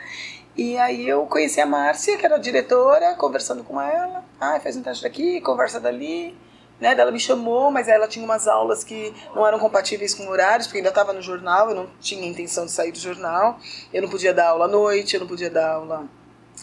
e 0.56 0.78
aí 0.78 1.06
eu 1.06 1.26
conheci 1.26 1.60
a 1.60 1.66
Márcia, 1.66 2.16
que 2.16 2.24
era 2.24 2.36
a 2.36 2.38
diretora, 2.38 3.14
conversando 3.14 3.62
com 3.62 3.80
ela, 3.80 4.24
ah, 4.40 4.58
faz 4.60 4.76
um 4.76 4.82
teste 4.82 5.04
daqui, 5.04 5.40
conversa 5.42 5.78
dali, 5.78 6.36
né, 6.80 6.94
ela 6.98 7.10
me 7.10 7.20
chamou, 7.20 7.70
mas 7.70 7.86
ela 7.86 8.08
tinha 8.08 8.24
umas 8.24 8.48
aulas 8.48 8.82
que 8.82 9.14
não 9.34 9.46
eram 9.46 9.58
compatíveis 9.58 10.14
com 10.14 10.26
horários, 10.28 10.66
porque 10.66 10.78
ainda 10.78 10.88
estava 10.88 11.12
no 11.12 11.20
jornal, 11.20 11.68
eu 11.68 11.74
não 11.74 11.90
tinha 12.00 12.26
intenção 12.26 12.64
de 12.64 12.72
sair 12.72 12.90
do 12.90 12.98
jornal, 12.98 13.58
eu 13.92 14.00
não 14.00 14.08
podia 14.08 14.32
dar 14.32 14.48
aula 14.48 14.64
à 14.64 14.68
noite, 14.68 15.14
eu 15.14 15.20
não 15.20 15.26
podia 15.26 15.50
dar 15.50 15.74
aula 15.74 16.08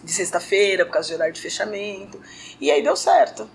de 0.03 0.11
sexta-feira 0.11 0.85
por 0.85 0.91
causa 0.93 1.07
de 1.09 1.13
horário 1.13 1.33
de 1.33 1.41
fechamento, 1.41 2.19
e 2.59 2.71
aí 2.71 2.81
deu 2.81 2.95
certo. 2.95 3.47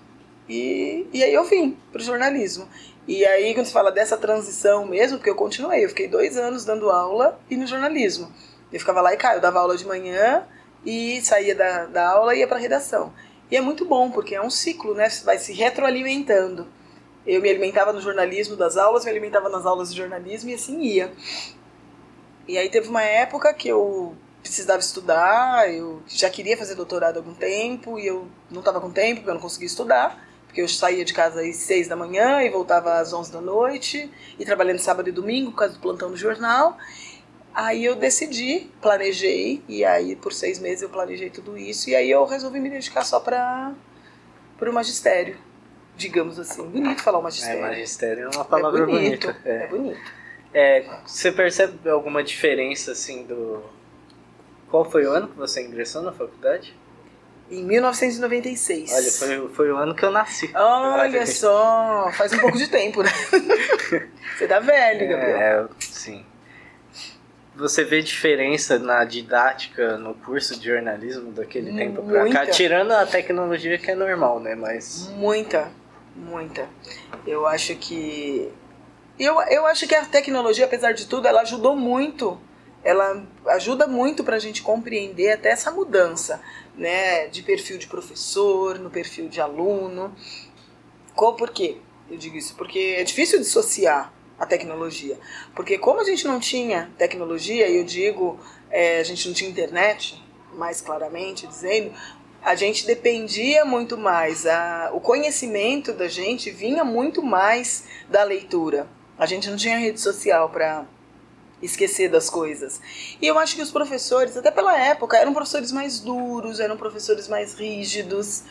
E, 0.47 1.07
e 1.13 1.23
aí 1.23 1.33
eu 1.33 1.43
vim 1.43 1.77
para 1.91 2.01
o 2.01 2.03
jornalismo. 2.03 2.67
E 3.07 3.25
aí, 3.25 3.53
quando 3.53 3.65
você 3.65 3.73
fala 3.73 3.91
dessa 3.91 4.15
transição 4.15 4.85
mesmo, 4.85 5.17
porque 5.17 5.29
eu 5.29 5.35
continuei, 5.35 5.83
eu 5.83 5.89
fiquei 5.89 6.07
dois 6.07 6.37
anos 6.37 6.63
dando 6.63 6.89
aula 6.89 7.39
e 7.49 7.57
no 7.57 7.67
jornalismo. 7.67 8.31
Eu 8.71 8.79
ficava 8.79 9.01
lá 9.01 9.13
e 9.13 9.17
eu 9.17 9.41
dava 9.41 9.59
aula 9.59 9.75
de 9.75 9.85
manhã 9.85 10.47
e 10.85 11.21
saía 11.21 11.53
da, 11.53 11.85
da 11.85 12.09
aula 12.09 12.35
e 12.35 12.39
ia 12.39 12.47
para 12.47 12.57
redação. 12.57 13.13
E 13.51 13.57
é 13.57 13.61
muito 13.61 13.85
bom, 13.85 14.09
porque 14.09 14.35
é 14.35 14.41
um 14.41 14.49
ciclo, 14.49 14.95
né? 14.95 15.09
Você 15.09 15.23
vai 15.23 15.37
se 15.37 15.53
retroalimentando. 15.53 16.67
Eu 17.25 17.41
me 17.41 17.49
alimentava 17.49 17.93
no 17.93 18.01
jornalismo 18.01 18.55
das 18.55 18.77
aulas, 18.77 19.05
me 19.05 19.11
alimentava 19.11 19.49
nas 19.49 19.65
aulas 19.65 19.91
de 19.91 19.97
jornalismo 19.97 20.49
e 20.49 20.53
assim 20.53 20.81
ia. 20.81 21.11
E 22.47 22.57
aí 22.57 22.69
teve 22.69 22.89
uma 22.89 23.03
época 23.03 23.53
que 23.53 23.67
eu 23.67 24.15
precisava 24.41 24.79
estudar, 24.79 25.73
eu 25.73 26.01
já 26.07 26.29
queria 26.29 26.57
fazer 26.57 26.75
doutorado 26.75 27.15
há 27.15 27.19
algum 27.19 27.33
tempo 27.33 27.97
e 27.97 28.05
eu 28.05 28.27
não 28.51 28.59
estava 28.59 28.81
com 28.81 28.91
tempo, 28.91 29.21
porque 29.21 29.29
eu 29.29 29.35
não 29.35 29.41
conseguia 29.41 29.67
estudar, 29.67 30.21
porque 30.53 30.61
eu 30.61 30.67
saía 30.67 31.03
de 31.03 31.15
casa 31.15 31.41
às 31.41 31.55
seis 31.55 31.87
da 31.87 31.95
manhã 31.95 32.43
e 32.43 32.49
voltava 32.51 32.99
às 32.99 33.11
onze 33.11 33.33
da 33.33 33.41
noite, 33.41 34.07
e 34.37 34.45
trabalhando 34.45 34.77
sábado 34.77 35.09
e 35.09 35.11
domingo 35.11 35.49
por 35.49 35.57
causa 35.57 35.73
do 35.73 35.79
plantão 35.79 36.11
do 36.11 36.15
jornal. 36.15 36.77
Aí 37.55 37.83
eu 37.83 37.95
decidi, 37.95 38.69
planejei, 38.79 39.63
e 39.67 39.83
aí 39.83 40.15
por 40.15 40.31
seis 40.31 40.59
meses 40.59 40.83
eu 40.83 40.89
planejei 40.89 41.31
tudo 41.31 41.57
isso, 41.57 41.89
e 41.89 41.95
aí 41.95 42.11
eu 42.11 42.23
resolvi 42.25 42.59
me 42.59 42.69
dedicar 42.69 43.03
só 43.03 43.19
para 43.19 43.73
o 44.61 44.71
magistério, 44.71 45.37
digamos 45.97 46.37
assim. 46.37 46.69
Bonito 46.69 47.01
falar 47.01 47.17
o 47.17 47.23
magistério. 47.23 47.57
É, 47.57 47.69
magistério 47.69 48.23
é 48.25 48.35
uma 48.35 48.45
palavra 48.45 48.83
é 48.83 48.85
bonito, 48.85 49.27
bonita. 49.27 49.49
É. 49.49 49.63
é 49.63 49.67
bonito. 49.67 50.11
É, 50.53 50.85
você 51.03 51.31
percebe 51.31 51.89
alguma 51.89 52.23
diferença, 52.23 52.91
assim, 52.91 53.23
do... 53.23 53.63
Qual 54.69 54.85
foi 54.85 55.03
o 55.07 55.11
ano 55.11 55.29
que 55.29 55.35
você 55.35 55.65
ingressou 55.65 56.03
na 56.03 56.11
faculdade? 56.11 56.75
Em 57.53 57.63
1996. 57.63 58.91
Olha, 58.91 59.11
foi, 59.11 59.49
foi 59.53 59.71
o 59.71 59.77
ano 59.77 59.93
que 59.93 60.03
eu 60.03 60.09
nasci. 60.09 60.51
Olha 60.55 61.25
só, 61.27 62.09
faz 62.13 62.33
um 62.33 62.39
pouco 62.39 62.57
de 62.57 62.67
tempo, 62.67 63.03
né? 63.03 63.11
Você 64.35 64.47
tá 64.47 64.59
velho, 64.59 65.07
Gabriel. 65.07 65.39
É, 65.39 65.67
sim. 65.79 66.25
Você 67.55 67.83
vê 67.83 68.01
diferença 68.01 68.79
na 68.79 69.05
didática 69.05 69.97
no 69.99 70.15
curso 70.15 70.59
de 70.59 70.65
jornalismo 70.65 71.31
daquele 71.31 71.71
tempo 71.73 72.01
pra 72.01 72.27
cá? 72.31 72.47
Tirando 72.47 72.91
a 72.91 73.05
tecnologia 73.05 73.77
que 73.77 73.91
é 73.91 73.95
normal, 73.95 74.39
né? 74.39 74.55
Mas. 74.55 75.09
Muita, 75.15 75.71
muita. 76.15 76.67
Eu 77.27 77.45
acho 77.45 77.75
que. 77.75 78.51
Eu, 79.19 79.39
eu 79.43 79.67
acho 79.67 79.87
que 79.87 79.93
a 79.93 80.03
tecnologia, 80.05 80.65
apesar 80.65 80.93
de 80.93 81.05
tudo, 81.05 81.27
ela 81.27 81.41
ajudou 81.41 81.75
muito. 81.75 82.41
Ela 82.83 83.23
ajuda 83.47 83.87
muito 83.87 84.23
para 84.23 84.35
a 84.35 84.39
gente 84.39 84.61
compreender 84.61 85.31
até 85.31 85.49
essa 85.49 85.71
mudança 85.71 86.41
né, 86.75 87.27
de 87.27 87.41
perfil 87.41 87.77
de 87.77 87.87
professor, 87.87 88.77
no 88.79 88.89
perfil 88.89 89.29
de 89.29 89.39
aluno. 89.39 90.13
Qual, 91.15 91.35
por 91.35 91.51
quê? 91.51 91.77
Eu 92.09 92.17
digo 92.17 92.35
isso 92.35 92.55
porque 92.55 92.95
é 92.97 93.03
difícil 93.03 93.39
dissociar 93.39 94.13
a 94.37 94.45
tecnologia. 94.45 95.17
Porque 95.55 95.77
como 95.77 96.01
a 96.01 96.03
gente 96.03 96.25
não 96.25 96.39
tinha 96.39 96.91
tecnologia, 96.97 97.67
e 97.67 97.77
eu 97.77 97.83
digo, 97.83 98.39
é, 98.69 98.99
a 98.99 99.03
gente 99.03 99.27
não 99.27 99.33
tinha 99.33 99.49
internet, 99.49 100.21
mais 100.53 100.81
claramente 100.81 101.47
dizendo, 101.47 101.91
a 102.41 102.55
gente 102.55 102.85
dependia 102.85 103.63
muito 103.63 103.97
mais, 103.97 104.45
a, 104.45 104.91
o 104.93 104.99
conhecimento 104.99 105.93
da 105.93 106.07
gente 106.07 106.51
vinha 106.51 106.83
muito 106.83 107.23
mais 107.23 107.85
da 108.09 108.23
leitura. 108.23 108.87
A 109.17 109.25
gente 109.25 109.49
não 109.49 109.55
tinha 109.55 109.77
rede 109.77 110.01
social 110.01 110.49
para 110.49 110.85
esquecer 111.63 112.09
das 112.09 112.29
coisas. 112.29 112.81
E 113.21 113.27
eu 113.27 113.39
acho 113.39 113.55
que 113.55 113.61
os 113.61 113.71
professores, 113.71 114.35
até 114.35 114.51
pela 114.51 114.77
época, 114.77 115.17
eram 115.17 115.33
professores 115.33 115.71
mais 115.71 115.99
duros, 115.99 116.59
eram 116.59 116.77
professores 116.77 117.27
mais 117.27 117.53
rígidos. 117.53 118.43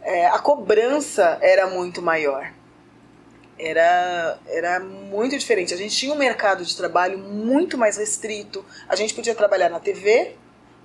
É, 0.00 0.26
a 0.26 0.38
cobrança 0.38 1.38
era 1.40 1.66
muito 1.66 2.00
maior. 2.00 2.52
Era, 3.58 4.38
era 4.46 4.80
muito 4.80 5.36
diferente. 5.38 5.74
A 5.74 5.76
gente 5.76 5.96
tinha 5.96 6.12
um 6.12 6.18
mercado 6.18 6.64
de 6.64 6.76
trabalho 6.76 7.18
muito 7.18 7.78
mais 7.78 7.96
restrito. 7.96 8.64
A 8.88 8.96
gente 8.96 9.14
podia 9.14 9.34
trabalhar 9.34 9.68
na 9.68 9.80
TV, 9.80 10.36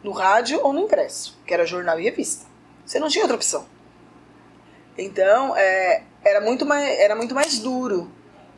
no 0.04 0.12
rádio 0.12 0.60
ou 0.64 0.74
no 0.74 0.82
impresso, 0.82 1.38
que 1.46 1.54
era 1.54 1.66
jornal 1.66 2.00
e 2.00 2.04
revista. 2.04 2.46
Você 2.86 3.00
não 3.00 3.10
tinha 3.10 3.24
outra 3.24 3.36
opção. 3.36 3.66
Então, 4.98 5.56
é, 5.56 6.04
era, 6.24 6.42
muito 6.42 6.66
mais, 6.66 7.00
era 7.00 7.16
muito 7.16 7.34
mais 7.34 7.60
duro. 7.60 8.12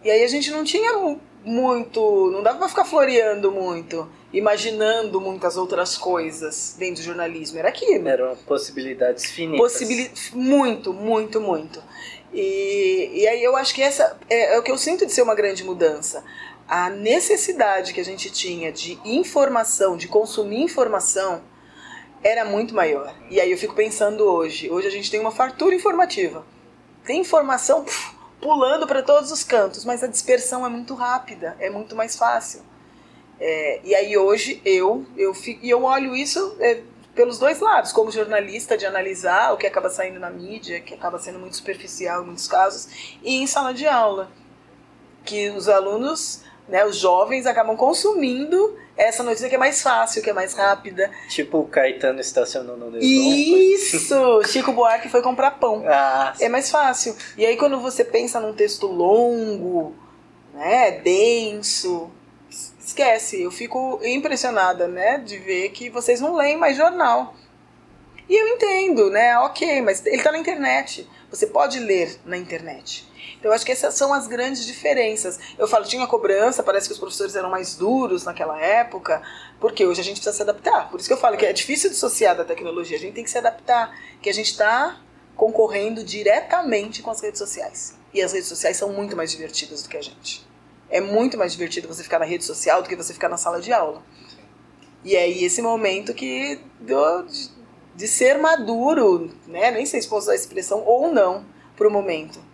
E 0.03 0.09
aí 0.09 0.23
a 0.23 0.27
gente 0.27 0.49
não 0.49 0.63
tinha 0.63 0.97
muito. 1.43 2.31
Não 2.31 2.43
dava 2.43 2.57
pra 2.57 2.69
ficar 2.69 2.85
floreando 2.85 3.51
muito, 3.51 4.07
imaginando 4.31 5.19
muitas 5.19 5.57
outras 5.57 5.97
coisas 5.97 6.75
dentro 6.77 7.01
do 7.01 7.05
jornalismo. 7.05 7.59
Era 7.59 7.69
aquilo. 7.69 8.07
Eram 8.07 8.35
possibilidades 8.47 9.25
finitas. 9.25 9.59
Possibili 9.59 10.11
muito, 10.33 10.93
muito, 10.93 11.41
muito. 11.41 11.81
E, 12.33 13.11
e 13.13 13.27
aí 13.27 13.43
eu 13.43 13.55
acho 13.55 13.73
que 13.73 13.81
essa 13.81 14.17
é, 14.29 14.55
é 14.55 14.59
o 14.59 14.63
que 14.63 14.71
eu 14.71 14.77
sinto 14.77 15.05
de 15.05 15.11
ser 15.11 15.21
uma 15.21 15.35
grande 15.35 15.63
mudança. 15.63 16.23
A 16.67 16.89
necessidade 16.89 17.93
que 17.93 17.99
a 17.99 18.05
gente 18.05 18.31
tinha 18.31 18.71
de 18.71 18.97
informação, 19.03 19.97
de 19.97 20.07
consumir 20.07 20.61
informação, 20.61 21.41
era 22.23 22.45
muito 22.45 22.73
maior. 22.73 23.13
E 23.29 23.41
aí 23.41 23.51
eu 23.51 23.57
fico 23.57 23.73
pensando 23.73 24.23
hoje. 24.23 24.69
Hoje 24.69 24.87
a 24.87 24.91
gente 24.91 25.11
tem 25.11 25.19
uma 25.19 25.31
fartura 25.31 25.75
informativa. 25.75 26.45
Tem 27.03 27.19
informação. 27.19 27.83
Puf, 27.83 28.15
pulando 28.41 28.87
para 28.87 29.03
todos 29.03 29.31
os 29.31 29.43
cantos, 29.43 29.85
mas 29.85 30.03
a 30.03 30.07
dispersão 30.07 30.65
é 30.65 30.69
muito 30.69 30.95
rápida, 30.95 31.55
é 31.59 31.69
muito 31.69 31.95
mais 31.95 32.15
fácil. 32.15 32.61
É, 33.39 33.81
e 33.83 33.95
aí 33.95 34.17
hoje 34.17 34.61
eu 34.65 35.05
eu 35.17 35.33
fico, 35.33 35.65
e 35.65 35.69
eu 35.69 35.83
olho 35.83 36.15
isso 36.15 36.55
é, 36.59 36.81
pelos 37.15 37.37
dois 37.37 37.59
lados, 37.59 37.91
como 37.91 38.11
jornalista 38.11 38.77
de 38.77 38.85
analisar 38.85 39.53
o 39.53 39.57
que 39.57 39.67
acaba 39.67 39.89
saindo 39.89 40.19
na 40.19 40.29
mídia, 40.29 40.79
que 40.79 40.93
acaba 40.93 41.19
sendo 41.19 41.39
muito 41.39 41.55
superficial 41.55 42.23
em 42.23 42.25
muitos 42.27 42.47
casos, 42.47 42.87
e 43.23 43.41
em 43.41 43.47
sala 43.47 43.73
de 43.73 43.87
aula, 43.87 44.31
que 45.25 45.49
os 45.49 45.67
alunos, 45.67 46.43
né, 46.71 46.85
os 46.85 46.95
jovens 46.95 47.45
acabam 47.45 47.75
consumindo 47.75 48.77
essa 48.95 49.21
notícia 49.23 49.49
que 49.49 49.55
é 49.55 49.57
mais 49.57 49.81
fácil, 49.81 50.23
que 50.23 50.29
é 50.29 50.33
mais 50.33 50.53
rápida. 50.53 51.11
Tipo 51.27 51.59
o 51.59 51.67
Caetano 51.67 52.21
estacionou 52.21 52.77
no 52.77 52.85
Leblon. 52.85 53.01
Isso! 53.01 54.41
Chico 54.47 54.71
Buarque 54.71 55.09
foi 55.09 55.21
comprar 55.21 55.51
pão. 55.51 55.83
Ah, 55.85 56.33
é 56.39 56.47
mais 56.47 56.71
fácil. 56.71 57.13
E 57.37 57.45
aí 57.45 57.57
quando 57.57 57.77
você 57.81 58.05
pensa 58.05 58.39
num 58.39 58.53
texto 58.53 58.87
longo, 58.87 59.93
né, 60.53 60.91
denso, 60.91 62.09
esquece. 62.79 63.41
Eu 63.41 63.51
fico 63.51 63.99
impressionada, 64.01 64.87
né, 64.87 65.17
de 65.17 65.37
ver 65.37 65.69
que 65.71 65.89
vocês 65.89 66.21
não 66.21 66.35
leem 66.35 66.57
mais 66.57 66.77
jornal. 66.77 67.35
E 68.29 68.33
eu 68.41 68.47
entendo, 68.47 69.09
né? 69.09 69.37
Ok, 69.39 69.81
mas 69.81 70.05
ele 70.05 70.15
está 70.15 70.31
na 70.31 70.37
internet. 70.37 71.05
Você 71.29 71.47
pode 71.47 71.79
ler 71.79 72.17
na 72.25 72.37
internet. 72.37 73.10
Então, 73.41 73.49
eu 73.49 73.55
acho 73.55 73.65
que 73.65 73.71
essas 73.71 73.95
são 73.95 74.13
as 74.13 74.27
grandes 74.27 74.67
diferenças. 74.67 75.39
Eu 75.57 75.67
falo, 75.67 75.83
tinha 75.83 76.05
cobrança, 76.05 76.61
parece 76.61 76.87
que 76.87 76.93
os 76.93 76.99
professores 76.99 77.35
eram 77.35 77.49
mais 77.49 77.73
duros 77.73 78.23
naquela 78.23 78.61
época, 78.61 79.19
porque 79.59 79.83
hoje 79.83 79.99
a 79.99 80.03
gente 80.03 80.17
precisa 80.17 80.35
se 80.35 80.43
adaptar. 80.43 80.91
Por 80.91 80.99
isso 80.99 81.09
que 81.09 81.13
eu 81.13 81.17
falo 81.17 81.35
que 81.35 81.45
é 81.47 81.51
difícil 81.51 81.89
dissociar 81.89 82.37
da 82.37 82.45
tecnologia, 82.45 82.97
a 82.97 82.99
gente 82.99 83.15
tem 83.15 83.23
que 83.23 83.31
se 83.31 83.39
adaptar, 83.39 83.97
que 84.21 84.29
a 84.29 84.33
gente 84.33 84.51
está 84.51 85.01
concorrendo 85.35 86.03
diretamente 86.03 87.01
com 87.01 87.09
as 87.09 87.19
redes 87.19 87.39
sociais. 87.39 87.97
E 88.13 88.21
as 88.21 88.31
redes 88.31 88.47
sociais 88.47 88.77
são 88.77 88.93
muito 88.93 89.17
mais 89.17 89.31
divertidas 89.31 89.81
do 89.81 89.89
que 89.89 89.97
a 89.97 90.03
gente. 90.03 90.47
É 90.87 91.01
muito 91.01 91.35
mais 91.35 91.53
divertido 91.53 91.87
você 91.87 92.03
ficar 92.03 92.19
na 92.19 92.25
rede 92.25 92.45
social 92.45 92.83
do 92.83 92.89
que 92.89 92.95
você 92.95 93.11
ficar 93.11 93.27
na 93.27 93.37
sala 93.37 93.59
de 93.59 93.73
aula. 93.73 94.03
E 95.03 95.15
é 95.15 95.27
esse 95.27 95.63
momento 95.63 96.13
que 96.13 96.59
do, 96.79 97.23
de, 97.23 97.49
de 97.95 98.07
ser 98.07 98.37
maduro, 98.37 99.31
né? 99.47 99.71
Nem 99.71 99.87
sei 99.87 99.99
se 99.99 100.07
posso 100.07 100.25
usar 100.25 100.33
a 100.33 100.35
expressão 100.35 100.83
ou 100.85 101.11
não, 101.11 101.43
para 101.75 101.87
o 101.87 101.91
momento 101.91 102.50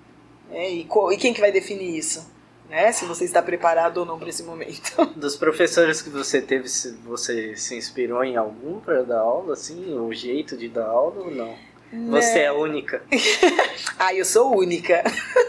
é, 0.51 0.72
e, 0.72 0.88
e 1.12 1.18
quem 1.18 1.34
que 1.34 1.42
vai 1.42 1.51
definir 1.51 1.98
isso? 1.98 2.32
Né? 2.70 2.92
Se 2.92 3.06
você 3.06 3.24
está 3.24 3.42
preparado 3.42 3.98
ou 3.98 4.06
não 4.06 4.20
para 4.20 4.30
esse 4.30 4.44
momento. 4.44 5.06
Dos 5.16 5.36
professores 5.36 6.01
que 6.01 6.10
você 6.10 6.42
teve, 6.42 6.68
você 7.06 7.56
se 7.56 7.75
inspirou 7.75 8.24
em 8.24 8.36
algum 8.36 8.80
para 8.80 9.04
dar 9.04 9.20
aula, 9.20 9.54
assim, 9.54 9.98
o 9.98 10.13
jeito 10.13 10.58
de 10.58 10.68
dar 10.68 10.88
aula 10.88 11.24
ou 11.24 11.32
não? 11.32 11.56
Né? 11.92 12.22
Você 12.22 12.39
é 12.39 12.51
única. 12.51 13.01
ah, 13.98 14.13
eu 14.13 14.25
sou 14.25 14.58
única. 14.58 15.04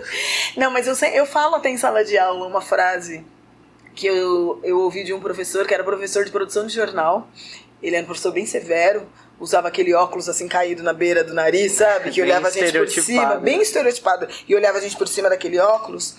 não, 0.56 0.70
mas 0.70 0.86
eu, 0.86 1.08
eu 1.08 1.26
falo 1.26 1.56
até 1.56 1.68
em 1.68 1.76
sala 1.76 2.04
de 2.04 2.16
aula 2.16 2.46
uma 2.46 2.60
frase 2.60 3.24
que 3.94 4.06
eu, 4.06 4.60
eu 4.62 4.78
ouvi 4.78 5.02
de 5.02 5.12
um 5.12 5.18
professor 5.18 5.66
que 5.66 5.74
era 5.74 5.82
professor 5.82 6.24
de 6.24 6.30
produção 6.30 6.66
de 6.66 6.72
jornal. 6.72 7.26
Ele 7.82 7.96
era 7.96 8.04
um 8.04 8.06
professor 8.06 8.32
bem 8.32 8.46
severo, 8.46 9.08
usava 9.40 9.68
aquele 9.68 9.94
óculos 9.94 10.28
assim 10.28 10.48
caído 10.48 10.82
na 10.82 10.92
beira 10.92 11.22
do 11.22 11.34
nariz, 11.34 11.72
sabe? 11.72 12.10
Que 12.10 12.20
bem 12.20 12.24
olhava 12.24 12.48
a 12.48 12.50
gente 12.50 12.72
por 12.72 12.88
cima, 12.88 13.36
bem 13.36 13.60
estereotipado, 13.60 14.28
e 14.48 14.54
olhava 14.54 14.78
a 14.78 14.80
gente 14.80 14.96
por 14.96 15.08
cima 15.08 15.28
daquele 15.28 15.58
óculos. 15.58 16.14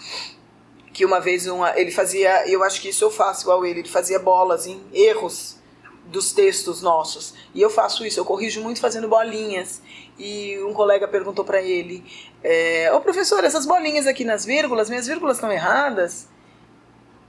Que 0.93 1.05
uma 1.05 1.19
vez 1.19 1.47
uma, 1.47 1.77
ele 1.79 1.91
fazia, 1.91 2.49
eu 2.49 2.63
acho 2.63 2.81
que 2.81 2.89
isso 2.89 3.03
eu 3.03 3.11
faço 3.11 3.43
igual 3.43 3.65
ele, 3.65 3.81
ele 3.81 3.89
fazia 3.89 4.19
bolas 4.19 4.65
em 4.65 4.81
erros 4.93 5.57
dos 6.05 6.33
textos 6.33 6.81
nossos. 6.81 7.33
E 7.53 7.61
eu 7.61 7.69
faço 7.69 8.05
isso, 8.05 8.19
eu 8.19 8.25
corrijo 8.25 8.61
muito 8.61 8.79
fazendo 8.79 9.07
bolinhas. 9.07 9.81
E 10.17 10.59
um 10.63 10.73
colega 10.73 11.07
perguntou 11.07 11.45
para 11.45 11.61
ele: 11.61 12.03
é, 12.43 12.89
Ô 12.91 12.97
oh, 12.97 13.01
professor, 13.01 13.43
essas 13.43 13.65
bolinhas 13.65 14.07
aqui 14.07 14.25
nas 14.25 14.45
vírgulas, 14.45 14.89
minhas 14.89 15.07
vírgulas 15.07 15.38
estão 15.38 15.51
erradas? 15.51 16.27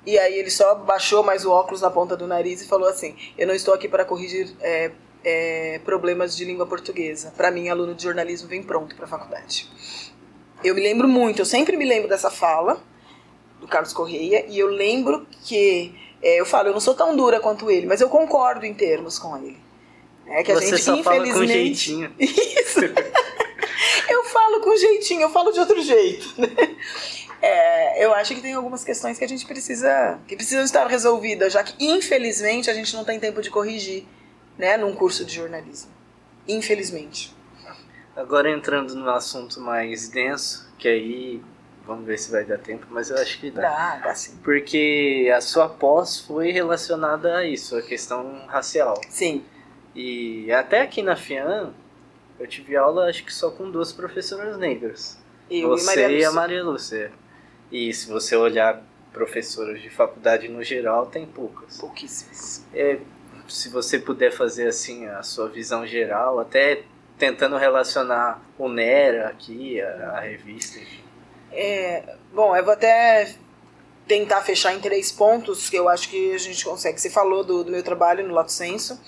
E 0.07 0.19
aí 0.19 0.39
ele 0.39 0.51
só 0.51 0.75
baixou 0.75 1.23
mais 1.23 1.45
o 1.45 1.51
óculos 1.51 1.83
na 1.83 1.91
ponta 1.91 2.17
do 2.17 2.27
nariz 2.27 2.63
e 2.63 2.67
falou 2.67 2.89
assim: 2.89 3.15
Eu 3.37 3.47
não 3.47 3.55
estou 3.55 3.75
aqui 3.75 3.87
para 3.87 4.05
corrigir 4.05 4.57
é, 4.61 4.93
é, 5.25 5.81
problemas 5.85 6.37
de 6.37 6.45
língua 6.45 6.67
portuguesa. 6.67 7.33
Para 7.37 7.51
mim, 7.51 7.69
aluno 7.69 7.95
de 7.95 8.03
jornalismo 8.03 8.49
vem 8.49 8.63
pronto 8.63 8.95
para 8.95 9.05
a 9.05 9.09
faculdade. 9.09 9.71
Eu 10.63 10.75
me 10.75 10.81
lembro 10.81 11.09
muito, 11.09 11.41
eu 11.41 11.47
sempre 11.47 11.77
me 11.77 11.85
lembro 11.85 12.09
dessa 12.09 12.31
fala 12.31 12.83
do 13.59 13.67
Carlos 13.67 13.93
Correia 13.93 14.45
e 14.49 14.59
eu 14.59 14.69
lembro 14.69 15.27
que 15.43 15.95
é, 16.23 16.41
eu 16.41 16.45
falo, 16.45 16.69
eu 16.69 16.73
não 16.73 16.81
sou 16.81 16.95
tão 16.95 17.17
dura 17.17 17.41
quanto 17.41 17.71
ele, 17.71 17.87
mas 17.87 18.01
eu 18.01 18.09
concordo 18.09 18.67
em 18.67 18.75
termos 18.75 19.19
com 19.19 19.37
ele. 19.37 19.59
É 20.27 20.43
que 20.43 20.53
a 20.53 20.55
Você 20.55 20.71
gente, 20.71 20.83
só 20.83 20.95
infelizmente. 20.95 21.33
Fala 21.33 21.39
com 21.39 21.47
jeitinho. 21.47 22.15
Isso. 22.21 22.81
eu 24.09 24.25
falo 24.25 24.61
com 24.61 24.77
jeitinho, 24.77 25.23
eu 25.23 25.31
falo 25.31 25.51
de 25.51 25.61
outro 25.61 25.83
jeito, 25.83 26.35
né? 26.41 26.49
É, 27.43 28.05
eu 28.05 28.13
acho 28.13 28.35
que 28.35 28.43
tem 28.43 28.53
algumas 28.53 28.85
questões 28.85 29.19
que 29.19 29.25
a 29.25 29.29
gente 29.29 29.47
precisa, 29.47 30.19
que 30.29 30.37
precisam 30.37 30.63
estar 30.63 30.87
resolvidas, 30.87 31.55
já 31.55 31.65
que 31.65 31.75
infelizmente 31.85 32.69
a 32.69 32.75
gente 32.75 32.95
não 32.95 33.03
tem 33.03 33.19
tempo 33.19 33.41
de 33.41 33.51
corrigir, 33.51 34.05
né, 34.61 34.77
num 34.77 34.95
curso 34.95 35.25
de 35.25 35.35
jornalismo. 35.35 35.91
Infelizmente. 36.47 37.35
Agora 38.15 38.51
entrando 38.51 38.95
no 38.95 39.09
assunto 39.11 39.61
mais 39.61 40.09
denso, 40.09 40.71
que 40.79 40.87
aí 40.87 41.43
vamos 41.87 42.05
ver 42.05 42.19
se 42.19 42.31
vai 42.31 42.45
dar 42.45 42.59
tempo, 42.59 42.87
mas 42.91 43.11
eu 43.11 43.17
acho 43.17 43.41
que 43.41 43.51
dá. 43.51 43.63
Dá, 43.63 43.97
dá 44.05 44.15
sim. 44.15 44.37
Porque 44.45 45.33
a 45.35 45.41
sua 45.41 45.69
pós 45.69 46.21
foi 46.21 46.51
relacionada 46.51 47.37
a 47.37 47.47
isso, 47.47 47.77
a 47.77 47.83
questão 47.83 48.45
racial. 48.47 49.01
Sim. 49.09 49.45
E 49.95 50.53
até 50.53 50.83
aqui 50.83 51.03
na 51.03 51.17
FIAN, 51.17 51.73
eu 52.39 52.47
tive 52.47 52.77
aula 52.77 53.09
acho 53.09 53.25
que 53.25 53.33
só 53.33 53.51
com 53.51 53.71
duas 53.71 53.93
professoras 53.93 54.59
negras. 54.59 55.19
Eu 55.51 55.69
você 55.71 55.93
e 55.93 56.03
Maria 56.03 56.19
e 56.19 56.25
a. 56.25 56.33
Maria 56.33 56.63
Lúcia. 56.63 57.13
E 57.73 57.93
se 57.95 58.09
você 58.09 58.37
olhar 58.37 58.83
professoras 59.13 59.81
de 59.81 59.89
faculdade 59.89 60.49
no 60.49 60.63
geral, 60.63 61.07
tem 61.07 61.25
poucas. 61.25 61.79
Pouquíssimas. 61.79 62.65
É, 62.75 62.99
se 63.51 63.69
você 63.69 63.99
puder 63.99 64.33
fazer 64.33 64.69
assim 64.69 65.07
a 65.07 65.23
sua 65.23 65.49
visão 65.49 65.87
geral, 65.87 66.39
até 66.39 66.83
tentando 67.19 67.57
relacionar 67.57 68.43
o 68.59 68.69
Nera 68.69 69.29
aqui, 69.29 69.81
a, 69.81 70.13
a 70.17 70.21
revista. 70.21 70.81
É, 71.53 72.17
bom, 72.33 72.57
eu 72.57 72.65
vou 72.65 72.73
até 72.73 73.35
tentar 74.07 74.41
fechar 74.43 74.75
em 74.75 74.81
três 74.81 75.13
pontos 75.13 75.69
que 75.69 75.77
eu 75.77 75.89
acho 75.89 76.09
que 76.09 76.35
a 76.35 76.39
gente 76.39 76.65
consegue. 76.65 77.01
Você 77.01 77.11
falou 77.11 77.45
do, 77.45 77.63
do 77.63 77.71
meu 77.71 77.83
trabalho 77.83 78.27
no 78.27 78.35
Lato 78.35 78.53
Senso. 78.53 79.01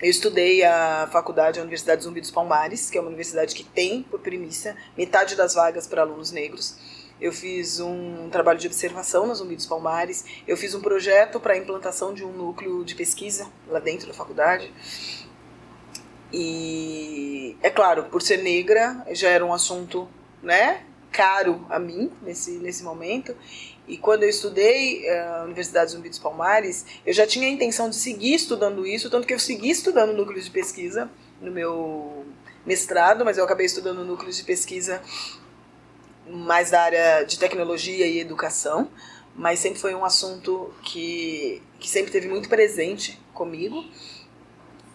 Eu 0.00 0.08
estudei 0.08 0.62
a 0.64 1.08
faculdade, 1.10 1.58
a 1.58 1.62
Universidade 1.62 2.04
Zumbi 2.04 2.20
dos 2.20 2.30
Palmares, 2.30 2.88
que 2.88 2.96
é 2.96 3.00
uma 3.00 3.08
universidade 3.08 3.52
que 3.52 3.64
tem, 3.64 4.04
por 4.04 4.20
primícia, 4.20 4.76
metade 4.96 5.34
das 5.34 5.54
vagas 5.54 5.88
para 5.88 6.02
alunos 6.02 6.30
negros. 6.30 6.76
Eu 7.20 7.32
fiz 7.32 7.80
um 7.80 8.28
trabalho 8.30 8.58
de 8.58 8.66
observação 8.66 9.26
na 9.26 9.34
Zumbi 9.34 9.56
dos 9.56 9.66
Palmares. 9.66 10.24
Eu 10.46 10.56
fiz 10.56 10.74
um 10.74 10.80
projeto 10.80 11.40
para 11.40 11.54
a 11.54 11.56
implantação 11.56 12.14
de 12.14 12.24
um 12.24 12.32
núcleo 12.32 12.84
de 12.84 12.94
pesquisa 12.94 13.48
lá 13.66 13.80
dentro 13.80 14.06
da 14.06 14.14
faculdade. 14.14 14.72
E 16.32 17.56
é 17.62 17.70
claro, 17.70 18.04
por 18.04 18.22
ser 18.22 18.38
negra, 18.38 19.04
já 19.10 19.28
era 19.28 19.44
um 19.44 19.52
assunto, 19.52 20.08
né, 20.42 20.84
caro 21.10 21.66
a 21.68 21.78
mim 21.78 22.12
nesse 22.22 22.52
nesse 22.58 22.84
momento. 22.84 23.34
E 23.88 23.96
quando 23.96 24.22
eu 24.22 24.28
estudei 24.28 25.06
eh, 25.06 25.18
a 25.18 25.44
Universidade 25.44 25.92
Zumbi 25.92 26.10
dos 26.10 26.18
Palmares, 26.18 26.84
eu 27.06 27.12
já 27.12 27.26
tinha 27.26 27.48
a 27.48 27.50
intenção 27.50 27.88
de 27.88 27.96
seguir 27.96 28.34
estudando 28.34 28.86
isso, 28.86 29.08
tanto 29.08 29.26
que 29.26 29.32
eu 29.32 29.38
segui 29.38 29.70
estudando 29.70 30.12
núcleos 30.12 30.44
de 30.44 30.50
pesquisa 30.50 31.10
no 31.40 31.50
meu 31.50 32.26
mestrado, 32.66 33.24
mas 33.24 33.38
eu 33.38 33.44
acabei 33.44 33.64
estudando 33.64 34.04
núcleos 34.04 34.36
de 34.36 34.44
pesquisa 34.44 35.02
mais 36.30 36.70
da 36.70 36.82
área 36.82 37.22
de 37.24 37.38
tecnologia 37.38 38.06
e 38.06 38.20
educação, 38.20 38.90
mas 39.34 39.58
sempre 39.60 39.78
foi 39.78 39.94
um 39.94 40.04
assunto 40.04 40.72
que, 40.82 41.62
que 41.78 41.88
sempre 41.88 42.10
teve 42.10 42.28
muito 42.28 42.48
presente 42.48 43.20
comigo. 43.32 43.84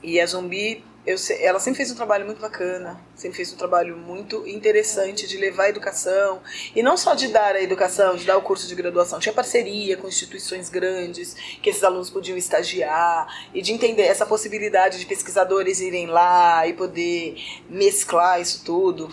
E 0.02 0.20
a 0.20 0.26
Zumbi, 0.26 0.84
eu, 1.06 1.18
ela 1.40 1.60
sempre 1.60 1.78
fez 1.78 1.92
um 1.92 1.96
trabalho 1.96 2.26
muito 2.26 2.42
bacana, 2.42 3.00
sempre 3.16 3.38
fez 3.38 3.54
um 3.54 3.58
trabalho 3.58 3.96
muito 3.98 4.46
interessante 4.48 5.28
de 5.28 5.38
levar 5.38 5.64
a 5.64 5.70
educação, 5.70 6.42
e 6.76 6.84
não 6.84 6.98
só 6.98 7.14
de 7.14 7.30
dar 7.30 7.56
a 7.56 7.62
educação, 7.62 8.16
de 8.16 8.26
dar 8.26 8.38
o 8.38 8.42
curso 8.42 8.68
de 8.68 8.76
graduação, 8.76 9.20
tinha 9.20 9.34
parceria 9.34 9.96
com 9.98 10.08
instituições 10.08 10.70
grandes, 10.70 11.36
que 11.62 11.70
esses 11.70 11.84
alunos 11.84 12.10
podiam 12.10 12.38
estagiar, 12.38 13.28
e 13.54 13.62
de 13.62 13.72
entender 13.72 14.04
essa 14.04 14.26
possibilidade 14.26 15.00
de 15.00 15.06
pesquisadores 15.06 15.80
irem 15.80 16.08
lá 16.08 16.68
e 16.68 16.74
poder 16.74 17.36
mesclar 17.70 18.42
isso 18.42 18.64
tudo. 18.66 19.10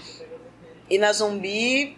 E 0.89 0.99
na 0.99 1.13
Zumbi, 1.13 1.97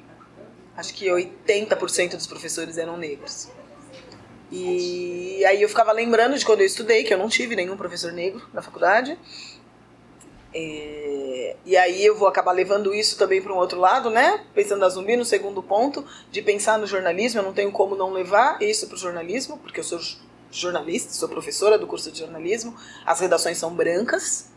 acho 0.82 0.92
que 0.94 1.06
80% 1.06 2.16
dos 2.16 2.26
professores 2.26 2.76
eram 2.76 2.96
negros. 2.96 3.48
E 4.50 5.42
aí 5.46 5.62
eu 5.62 5.68
ficava 5.68 5.92
lembrando 5.92 6.36
de 6.36 6.44
quando 6.44 6.60
eu 6.60 6.66
estudei, 6.66 7.04
que 7.04 7.14
eu 7.14 7.18
não 7.18 7.28
tive 7.28 7.56
nenhum 7.56 7.76
professor 7.76 8.12
negro 8.12 8.42
na 8.52 8.60
faculdade. 8.60 9.16
É, 10.52 11.56
e 11.64 11.76
aí 11.76 12.04
eu 12.04 12.14
vou 12.14 12.28
acabar 12.28 12.52
levando 12.52 12.92
isso 12.92 13.16
também 13.16 13.40
para 13.40 13.52
um 13.52 13.56
outro 13.56 13.78
lado, 13.78 14.10
né? 14.10 14.44
Pensando 14.52 14.80
na 14.80 14.88
zumbi, 14.88 15.16
no 15.16 15.24
segundo 15.24 15.62
ponto, 15.62 16.04
de 16.30 16.42
pensar 16.42 16.78
no 16.78 16.86
jornalismo, 16.86 17.40
eu 17.40 17.44
não 17.44 17.54
tenho 17.54 17.72
como 17.72 17.96
não 17.96 18.12
levar 18.12 18.60
isso 18.60 18.86
para 18.88 18.96
o 18.96 18.98
jornalismo, 18.98 19.56
porque 19.56 19.80
eu 19.80 19.84
sou 19.84 19.98
jornalista, 20.50 21.14
sou 21.14 21.28
professora 21.28 21.78
do 21.78 21.86
curso 21.86 22.10
de 22.10 22.18
jornalismo. 22.18 22.76
As 23.06 23.20
redações 23.20 23.56
são 23.56 23.74
brancas, 23.74 24.50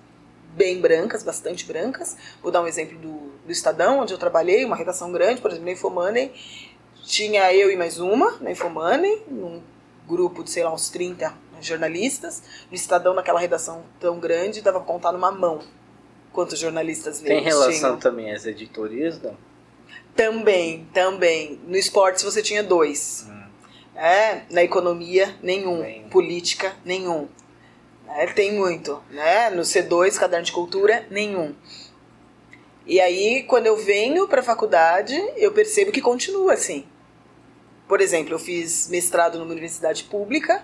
bem 0.55 0.81
brancas, 0.81 1.23
bastante 1.23 1.65
brancas. 1.65 2.17
Vou 2.41 2.51
dar 2.51 2.61
um 2.61 2.67
exemplo 2.67 2.97
do, 2.97 3.31
do 3.45 3.51
Estadão, 3.51 3.99
onde 3.99 4.13
eu 4.13 4.17
trabalhei, 4.17 4.65
uma 4.65 4.75
redação 4.75 5.11
grande, 5.11 5.41
por 5.41 5.51
exemplo, 5.51 5.65
na 5.65 5.71
Infomoney. 5.71 6.33
Tinha 7.03 7.53
eu 7.53 7.71
e 7.71 7.75
mais 7.75 7.99
uma 7.99 8.37
na 8.41 8.51
Infomoney, 8.51 9.23
num 9.27 9.61
grupo 10.07 10.43
de, 10.43 10.49
sei 10.49 10.63
lá, 10.63 10.73
uns 10.73 10.89
30 10.89 11.33
jornalistas. 11.61 12.43
No 12.69 12.75
Estadão, 12.75 13.13
naquela 13.13 13.39
redação 13.39 13.83
tão 13.99 14.19
grande, 14.19 14.61
dava 14.61 14.79
pra 14.79 14.87
contar 14.87 15.11
numa 15.11 15.31
mão 15.31 15.61
quantos 16.33 16.59
jornalistas 16.59 17.19
Tem 17.19 17.35
negros 17.37 17.53
relação 17.53 17.71
tinham. 17.73 17.97
também 17.97 18.31
às 18.33 18.45
editorias, 18.45 19.21
não? 19.21 19.37
Também, 20.15 20.87
também. 20.93 21.59
No 21.65 21.77
esportes 21.77 22.23
você 22.23 22.41
tinha 22.41 22.63
dois. 22.63 23.27
É, 23.95 24.41
na 24.49 24.61
economia, 24.61 25.33
nenhum. 25.41 25.79
Nenhum. 25.79 26.09
Política, 26.09 26.73
nenhum. 26.83 27.27
É, 28.09 28.27
tem 28.27 28.53
muito. 28.53 29.01
Né? 29.09 29.49
No 29.49 29.61
C2, 29.61 30.17
caderno 30.17 30.45
de 30.45 30.51
cultura, 30.51 31.05
nenhum. 31.09 31.55
E 32.87 33.01
aí, 33.01 33.41
quando 33.43 33.65
eu 33.65 33.75
venho 33.75 34.27
para 34.27 34.41
a 34.41 34.43
faculdade, 34.43 35.15
eu 35.37 35.51
percebo 35.51 35.91
que 35.91 36.01
continua 36.01 36.53
assim. 36.53 36.85
Por 37.87 37.99
exemplo, 37.99 38.33
eu 38.33 38.39
fiz 38.39 38.87
mestrado 38.89 39.39
numa 39.39 39.51
universidade 39.51 40.03
pública. 40.03 40.63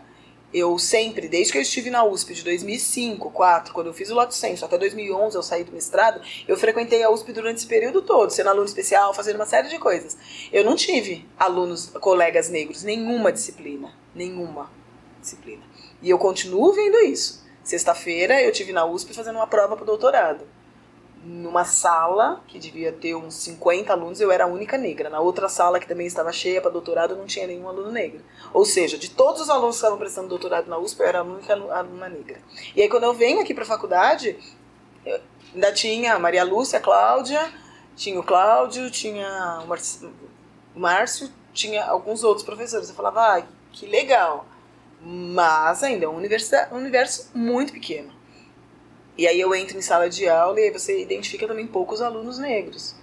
Eu 0.53 0.77
sempre, 0.77 1.27
desde 1.27 1.51
que 1.51 1.57
eu 1.57 1.61
estive 1.61 1.89
na 1.89 2.03
USP 2.03 2.33
de 2.33 2.43
2005, 2.43 3.23
2004, 3.23 3.73
quando 3.73 3.87
eu 3.87 3.93
fiz 3.93 4.11
o 4.11 4.15
Lato 4.15 4.35
Senso, 4.35 4.65
até 4.65 4.77
2011 4.77 5.35
eu 5.35 5.41
saí 5.41 5.63
do 5.63 5.71
mestrado, 5.71 6.21
eu 6.47 6.57
frequentei 6.57 7.01
a 7.01 7.09
USP 7.09 7.31
durante 7.31 7.59
esse 7.59 7.67
período 7.67 8.01
todo, 8.01 8.29
sendo 8.29 8.49
aluno 8.49 8.65
especial, 8.65 9.13
fazendo 9.13 9.37
uma 9.37 9.45
série 9.45 9.69
de 9.69 9.79
coisas. 9.79 10.17
Eu 10.51 10.63
não 10.63 10.75
tive 10.75 11.25
alunos, 11.39 11.87
colegas 12.01 12.49
negros, 12.49 12.83
nenhuma 12.83 13.31
disciplina. 13.31 13.93
Nenhuma 14.13 14.69
disciplina. 15.21 15.63
E 16.01 16.09
eu 16.09 16.19
continuo 16.19 16.73
vendo 16.73 16.97
isso. 16.99 17.43
Sexta-feira 17.63 18.41
eu 18.41 18.51
tive 18.51 18.73
na 18.73 18.85
USP 18.85 19.13
fazendo 19.13 19.37
uma 19.37 19.47
prova 19.47 19.75
para 19.75 19.85
doutorado. 19.85 20.45
Numa 21.23 21.63
sala 21.65 22.41
que 22.47 22.57
devia 22.57 22.91
ter 22.91 23.13
uns 23.15 23.35
50 23.35 23.93
alunos, 23.93 24.19
eu 24.19 24.31
era 24.31 24.45
a 24.45 24.47
única 24.47 24.75
negra. 24.77 25.07
Na 25.09 25.19
outra 25.19 25.47
sala, 25.47 25.79
que 25.79 25.87
também 25.87 26.07
estava 26.07 26.31
cheia 26.31 26.59
para 26.59 26.71
doutorado, 26.71 27.15
não 27.15 27.27
tinha 27.27 27.45
nenhum 27.45 27.67
aluno 27.69 27.91
negro. 27.91 28.21
Ou 28.51 28.65
seja, 28.65 28.97
de 28.97 29.09
todos 29.11 29.41
os 29.41 29.49
alunos 29.49 29.75
que 29.75 29.79
estavam 29.81 29.99
prestando 29.99 30.27
doutorado 30.29 30.67
na 30.67 30.79
USP, 30.79 30.99
eu 31.01 31.05
era 31.05 31.19
a 31.19 31.23
única 31.23 31.53
alu- 31.53 31.71
aluna 31.71 32.09
negra. 32.09 32.39
E 32.75 32.81
aí, 32.81 32.89
quando 32.89 33.03
eu 33.03 33.13
venho 33.13 33.39
aqui 33.39 33.53
para 33.53 33.63
a 33.63 33.67
faculdade, 33.67 34.35
ainda 35.53 35.71
tinha 35.71 36.15
a 36.15 36.19
Maria 36.19 36.43
Lúcia, 36.43 36.79
a 36.79 36.81
Cláudia, 36.81 37.51
tinha 37.95 38.19
o 38.19 38.23
Cláudio, 38.23 38.89
tinha 38.89 39.63
o 40.75 40.79
Márcio, 40.79 41.29
tinha 41.53 41.85
alguns 41.85 42.23
outros 42.23 42.43
professores. 42.43 42.89
Eu 42.89 42.95
falava, 42.95 43.37
ah, 43.37 43.43
que 43.71 43.85
legal. 43.85 44.45
Mas 45.03 45.83
ainda 45.83 46.05
é 46.05 46.07
um 46.07 46.15
universo, 46.15 46.55
um 46.71 46.77
universo 46.77 47.29
muito 47.35 47.73
pequeno. 47.73 48.11
E 49.17 49.27
aí 49.27 49.39
eu 49.39 49.53
entro 49.53 49.77
em 49.77 49.81
sala 49.81 50.09
de 50.09 50.27
aula 50.27 50.59
e 50.59 50.71
você 50.71 51.01
identifica 51.01 51.47
também 51.47 51.67
poucos 51.67 52.01
alunos 52.01 52.37
negros. 52.37 52.95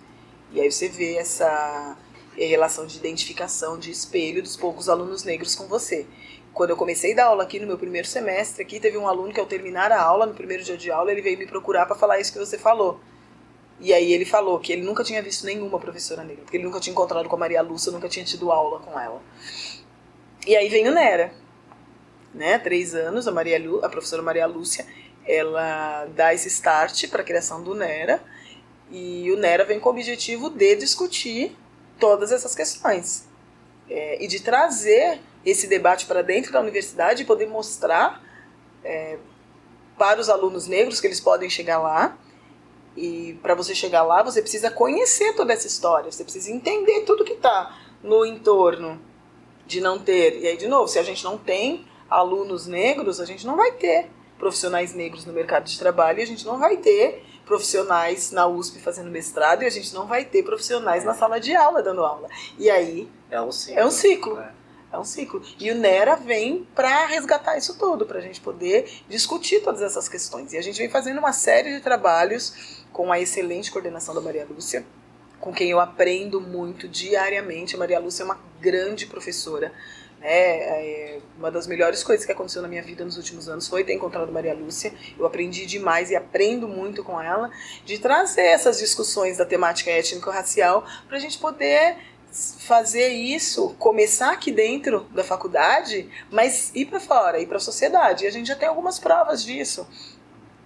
E 0.52 0.60
aí 0.60 0.70
você 0.70 0.88
vê 0.88 1.16
essa 1.16 1.96
relação 2.36 2.86
de 2.86 2.96
identificação, 2.96 3.78
de 3.78 3.90
espelho 3.90 4.42
dos 4.42 4.56
poucos 4.56 4.88
alunos 4.88 5.24
negros 5.24 5.54
com 5.54 5.66
você. 5.66 6.06
Quando 6.52 6.70
eu 6.70 6.76
comecei 6.76 7.12
a 7.12 7.16
dar 7.16 7.24
aula 7.26 7.42
aqui 7.44 7.60
no 7.60 7.66
meu 7.66 7.78
primeiro 7.78 8.06
semestre, 8.06 8.62
aqui 8.62 8.80
teve 8.80 8.96
um 8.96 9.06
aluno 9.06 9.32
que 9.32 9.40
ao 9.40 9.46
terminar 9.46 9.92
a 9.92 10.00
aula, 10.00 10.26
no 10.26 10.34
primeiro 10.34 10.64
dia 10.64 10.76
de 10.76 10.90
aula, 10.90 11.12
ele 11.12 11.22
veio 11.22 11.38
me 11.38 11.46
procurar 11.46 11.86
para 11.86 11.94
falar 11.94 12.18
isso 12.18 12.32
que 12.32 12.38
você 12.38 12.58
falou. 12.58 13.00
E 13.80 13.92
aí 13.92 14.12
ele 14.12 14.24
falou 14.24 14.58
que 14.58 14.72
ele 14.72 14.82
nunca 14.82 15.04
tinha 15.04 15.22
visto 15.22 15.46
nenhuma 15.46 15.78
professora 15.78 16.24
negra, 16.24 16.42
porque 16.42 16.56
ele 16.56 16.64
nunca 16.64 16.80
tinha 16.80 16.92
encontrado 16.92 17.28
com 17.28 17.36
a 17.36 17.38
Maria 17.38 17.62
Lúcia, 17.62 17.92
nunca 17.92 18.08
tinha 18.08 18.24
tido 18.24 18.50
aula 18.50 18.80
com 18.80 18.98
ela. 18.98 19.22
E 20.46 20.56
aí 20.56 20.68
vem 20.68 20.88
o 20.88 20.92
Nera, 20.92 21.32
né? 22.34 22.58
Três 22.58 22.94
anos, 22.94 23.28
a, 23.28 23.30
Maria 23.30 23.58
Lu, 23.58 23.84
a 23.84 23.88
professora 23.88 24.22
Maria 24.22 24.46
Lúcia, 24.46 24.84
ela 25.28 26.06
dá 26.06 26.32
esse 26.32 26.48
start 26.48 27.08
para 27.08 27.20
a 27.20 27.24
criação 27.24 27.62
do 27.62 27.74
Nera, 27.74 28.22
e 28.90 29.30
o 29.30 29.36
Nera 29.36 29.64
vem 29.64 29.78
com 29.78 29.90
o 29.90 29.92
objetivo 29.92 30.48
de 30.48 30.74
discutir 30.74 31.54
todas 32.00 32.32
essas 32.32 32.54
questões 32.54 33.28
é, 33.90 34.22
e 34.24 34.26
de 34.26 34.40
trazer 34.40 35.20
esse 35.44 35.66
debate 35.66 36.06
para 36.06 36.22
dentro 36.22 36.50
da 36.50 36.60
universidade 36.60 37.22
e 37.22 37.26
poder 37.26 37.46
mostrar 37.46 38.22
é, 38.82 39.18
para 39.98 40.20
os 40.20 40.30
alunos 40.30 40.66
negros 40.66 41.00
que 41.00 41.06
eles 41.06 41.20
podem 41.20 41.50
chegar 41.50 41.78
lá. 41.78 42.16
E 42.96 43.38
para 43.42 43.54
você 43.54 43.74
chegar 43.74 44.02
lá, 44.02 44.22
você 44.22 44.40
precisa 44.40 44.70
conhecer 44.70 45.34
toda 45.34 45.52
essa 45.52 45.66
história, 45.66 46.10
você 46.10 46.24
precisa 46.24 46.50
entender 46.50 47.02
tudo 47.02 47.24
que 47.24 47.34
está 47.34 47.78
no 48.02 48.24
entorno 48.24 49.00
de 49.66 49.80
não 49.80 49.98
ter. 49.98 50.40
E 50.40 50.48
aí, 50.48 50.56
de 50.56 50.66
novo, 50.66 50.88
se 50.88 50.98
a 50.98 51.02
gente 51.02 51.22
não 51.22 51.36
tem 51.36 51.86
alunos 52.08 52.66
negros, 52.66 53.20
a 53.20 53.24
gente 53.24 53.46
não 53.46 53.56
vai 53.56 53.72
ter 53.72 54.10
profissionais 54.38 54.94
negros 54.94 55.24
no 55.24 55.32
mercado 55.32 55.64
de 55.64 55.78
trabalho 55.78 56.20
e 56.20 56.22
a 56.22 56.26
gente 56.26 56.46
não 56.46 56.58
vai 56.58 56.76
ter 56.76 57.24
profissionais 57.44 58.30
na 58.30 58.46
USP 58.46 58.78
fazendo 58.78 59.10
mestrado 59.10 59.62
e 59.62 59.66
a 59.66 59.70
gente 59.70 59.92
não 59.94 60.06
vai 60.06 60.24
ter 60.24 60.42
profissionais 60.42 61.04
na 61.04 61.14
sala 61.14 61.40
de 61.40 61.56
aula 61.56 61.82
dando 61.82 62.04
aula. 62.04 62.28
E 62.58 62.70
aí 62.70 63.10
É 63.30 63.40
um 63.40 63.50
ciclo. 63.50 63.80
é 63.80 63.86
um 63.86 63.90
ciclo. 63.90 64.38
É. 64.38 64.58
É 64.90 64.98
um 64.98 65.04
ciclo. 65.04 65.42
E 65.58 65.70
o 65.70 65.74
NERA 65.74 66.16
vem 66.16 66.66
para 66.74 67.06
resgatar 67.06 67.58
isso 67.58 67.78
tudo, 67.78 68.06
para 68.06 68.18
a 68.18 68.22
gente 68.22 68.40
poder 68.40 68.90
discutir 69.06 69.60
todas 69.60 69.82
essas 69.82 70.08
questões. 70.08 70.52
E 70.54 70.58
a 70.58 70.62
gente 70.62 70.78
vem 70.78 70.88
fazendo 70.88 71.18
uma 71.18 71.32
série 71.32 71.74
de 71.74 71.80
trabalhos 71.82 72.84
com 72.90 73.12
a 73.12 73.20
excelente 73.20 73.70
coordenação 73.70 74.14
da 74.14 74.20
Maria 74.20 74.46
Lúcia, 74.48 74.86
com 75.38 75.52
quem 75.52 75.70
eu 75.70 75.78
aprendo 75.78 76.40
muito 76.40 76.88
diariamente. 76.88 77.76
A 77.76 77.78
Maria 77.78 77.98
Lúcia 77.98 78.22
é 78.22 78.24
uma 78.24 78.40
grande 78.60 79.04
professora. 79.06 79.72
Né? 80.20 80.28
É, 80.28 81.18
uma 81.38 81.50
das 81.50 81.66
melhores 81.66 82.02
coisas 82.02 82.26
que 82.26 82.32
aconteceu 82.32 82.60
na 82.62 82.68
minha 82.68 82.82
vida 82.82 83.04
nos 83.04 83.16
últimos 83.16 83.48
anos 83.48 83.68
foi 83.68 83.84
ter 83.84 83.94
encontrado 83.94 84.30
Maria 84.32 84.54
Lúcia. 84.54 84.92
Eu 85.18 85.24
aprendi 85.24 85.66
demais 85.66 86.10
e 86.10 86.16
aprendo 86.16 86.66
muito 86.66 87.04
com 87.04 87.20
ela 87.20 87.50
de 87.84 87.98
trazer 87.98 88.42
essas 88.42 88.78
discussões 88.78 89.38
da 89.38 89.46
temática 89.46 89.90
étnico-racial 89.90 90.84
para 91.06 91.16
a 91.16 91.20
gente 91.20 91.38
poder 91.38 91.96
fazer 92.30 93.08
isso, 93.08 93.74
começar 93.78 94.32
aqui 94.32 94.52
dentro 94.52 95.00
da 95.14 95.24
faculdade, 95.24 96.08
mas 96.30 96.70
ir 96.74 96.86
para 96.86 97.00
fora, 97.00 97.40
ir 97.40 97.46
para 97.46 97.56
a 97.56 97.60
sociedade. 97.60 98.24
E 98.24 98.26
a 98.26 98.30
gente 98.30 98.48
já 98.48 98.56
tem 98.56 98.68
algumas 98.68 98.98
provas 98.98 99.42
disso, 99.42 99.88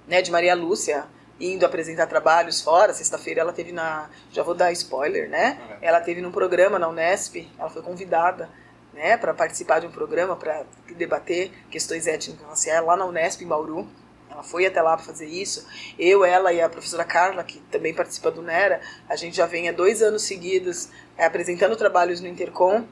né? 0.09 0.21
De 0.21 0.31
Maria 0.31 0.55
Lúcia 0.55 1.07
indo 1.41 1.65
apresentar 1.65 2.07
trabalhos 2.07 2.61
fora. 2.61 2.93
Sexta-feira 2.93 3.41
ela 3.41 3.53
teve 3.53 3.73
na, 3.73 4.09
já 4.31 4.43
vou 4.43 4.55
dar 4.55 4.73
spoiler, 4.73 5.29
né? 5.29 5.59
Ela 5.81 6.01
teve 6.01 6.21
num 6.21 6.33
programa 6.33 6.79
na 6.79 6.89
Unesp, 6.89 7.49
ela 7.59 7.71
foi 7.71 7.83
convidada, 7.83 8.51
né, 8.93 9.17
para 9.17 9.33
participar 9.33 9.81
de 9.81 9.87
um 9.87 9.91
programa 9.91 10.37
para 10.37 10.65
debater 10.97 11.51
questões 11.71 12.07
étnicas 12.07 12.47
raciais 12.47 12.85
lá 12.85 12.97
na 12.97 13.07
Unesp 13.07 13.43
em 13.43 13.47
Bauru. 13.47 13.89
Ela 14.31 14.43
foi 14.43 14.65
até 14.65 14.81
lá 14.81 14.97
para 14.97 15.05
fazer 15.05 15.27
isso. 15.27 15.67
Eu, 15.99 16.25
ela 16.25 16.53
e 16.53 16.61
a 16.61 16.69
professora 16.69 17.05
Carla, 17.05 17.45
que 17.45 17.59
também 17.71 17.93
participa 17.93 18.31
do 18.31 18.43
NERA, 18.43 18.81
a 19.09 19.15
gente 19.15 19.37
já 19.37 19.47
vem 19.47 19.69
há 19.69 19.73
dois 19.73 20.01
anos 20.01 20.23
seguidos 20.23 20.89
é, 21.19 21.27
apresentando 21.27 21.77
trabalhos 21.77 22.21
no 22.21 22.29
Intercom, 22.29 22.85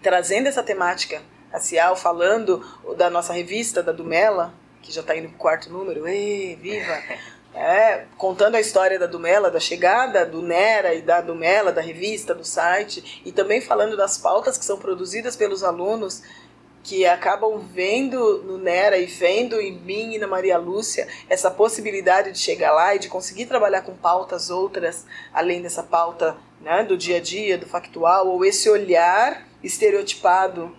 trazendo 0.00 0.46
essa 0.46 0.62
temática 0.62 1.22
racial, 1.50 1.96
falando 1.96 2.64
da 2.96 3.10
nossa 3.10 3.32
revista, 3.32 3.82
da 3.82 3.90
Dumela, 3.92 4.54
que 4.80 4.92
já 4.92 5.00
está 5.00 5.16
indo 5.16 5.28
para 5.28 5.36
o 5.36 5.38
quarto 5.38 5.72
número. 5.72 6.06
Ê, 6.06 6.56
viva! 6.60 7.02
É, 7.56 8.04
contando 8.18 8.54
a 8.54 8.60
história 8.60 8.98
da 8.98 9.06
Dumela, 9.06 9.50
da 9.50 9.58
chegada 9.58 10.26
do 10.26 10.42
Nera 10.42 10.94
e 10.94 11.00
da 11.00 11.22
Dumela, 11.22 11.72
da 11.72 11.80
revista, 11.80 12.34
do 12.34 12.44
site, 12.44 13.22
e 13.24 13.32
também 13.32 13.62
falando 13.62 13.96
das 13.96 14.18
pautas 14.18 14.58
que 14.58 14.64
são 14.64 14.76
produzidas 14.76 15.34
pelos 15.36 15.64
alunos 15.64 16.22
que 16.82 17.06
acabam 17.06 17.58
vendo 17.58 18.42
no 18.44 18.58
Nera 18.58 18.98
e 18.98 19.06
vendo 19.06 19.58
em 19.58 19.72
mim 19.72 20.14
e 20.14 20.18
na 20.18 20.26
Maria 20.26 20.58
Lúcia 20.58 21.08
essa 21.30 21.50
possibilidade 21.50 22.30
de 22.30 22.38
chegar 22.38 22.72
lá 22.72 22.94
e 22.94 22.98
de 22.98 23.08
conseguir 23.08 23.46
trabalhar 23.46 23.80
com 23.80 23.96
pautas 23.96 24.50
outras, 24.50 25.06
além 25.32 25.62
dessa 25.62 25.82
pauta 25.82 26.36
né, 26.60 26.84
do 26.84 26.96
dia 26.96 27.16
a 27.16 27.20
dia, 27.20 27.56
do 27.56 27.66
factual, 27.66 28.28
ou 28.28 28.44
esse 28.44 28.68
olhar 28.68 29.48
estereotipado 29.64 30.76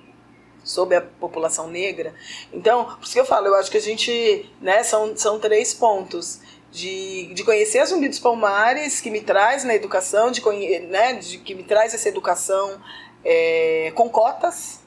sobre 0.63 0.95
a 0.95 1.01
população 1.01 1.67
negra. 1.67 2.13
Então, 2.53 2.85
por 2.85 3.03
isso 3.03 3.13
que 3.13 3.19
eu 3.19 3.25
falo, 3.25 3.47
eu 3.47 3.55
acho 3.55 3.71
que 3.71 3.77
a 3.77 3.81
gente, 3.81 4.49
né, 4.61 4.83
são, 4.83 5.15
são 5.15 5.39
três 5.39 5.73
pontos. 5.73 6.39
De, 6.77 7.33
de 7.33 7.43
conhecer 7.43 7.79
a 7.79 7.85
Zumbi 7.85 8.07
dos 8.07 8.19
Palmares, 8.19 9.01
que 9.01 9.09
me 9.09 9.21
traz 9.21 9.63
na 9.63 9.73
educação, 9.73 10.29
de, 10.29 10.41
né, 10.81 11.13
de 11.13 11.39
que 11.39 11.55
me 11.55 11.63
traz 11.63 11.95
essa 11.95 12.07
educação 12.07 12.79
é, 13.25 13.91
com 13.95 14.07
cotas, 14.07 14.81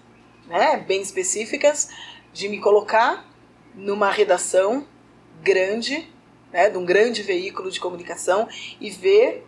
né, 0.46 0.76
bem 0.86 1.02
específicas, 1.02 1.88
de 2.32 2.48
me 2.48 2.60
colocar 2.60 3.28
numa 3.74 4.08
redação 4.08 4.86
grande, 5.42 6.08
né, 6.52 6.70
de 6.70 6.78
um 6.78 6.84
grande 6.84 7.22
veículo 7.24 7.72
de 7.72 7.80
comunicação 7.80 8.48
e 8.80 8.88
ver 8.90 9.44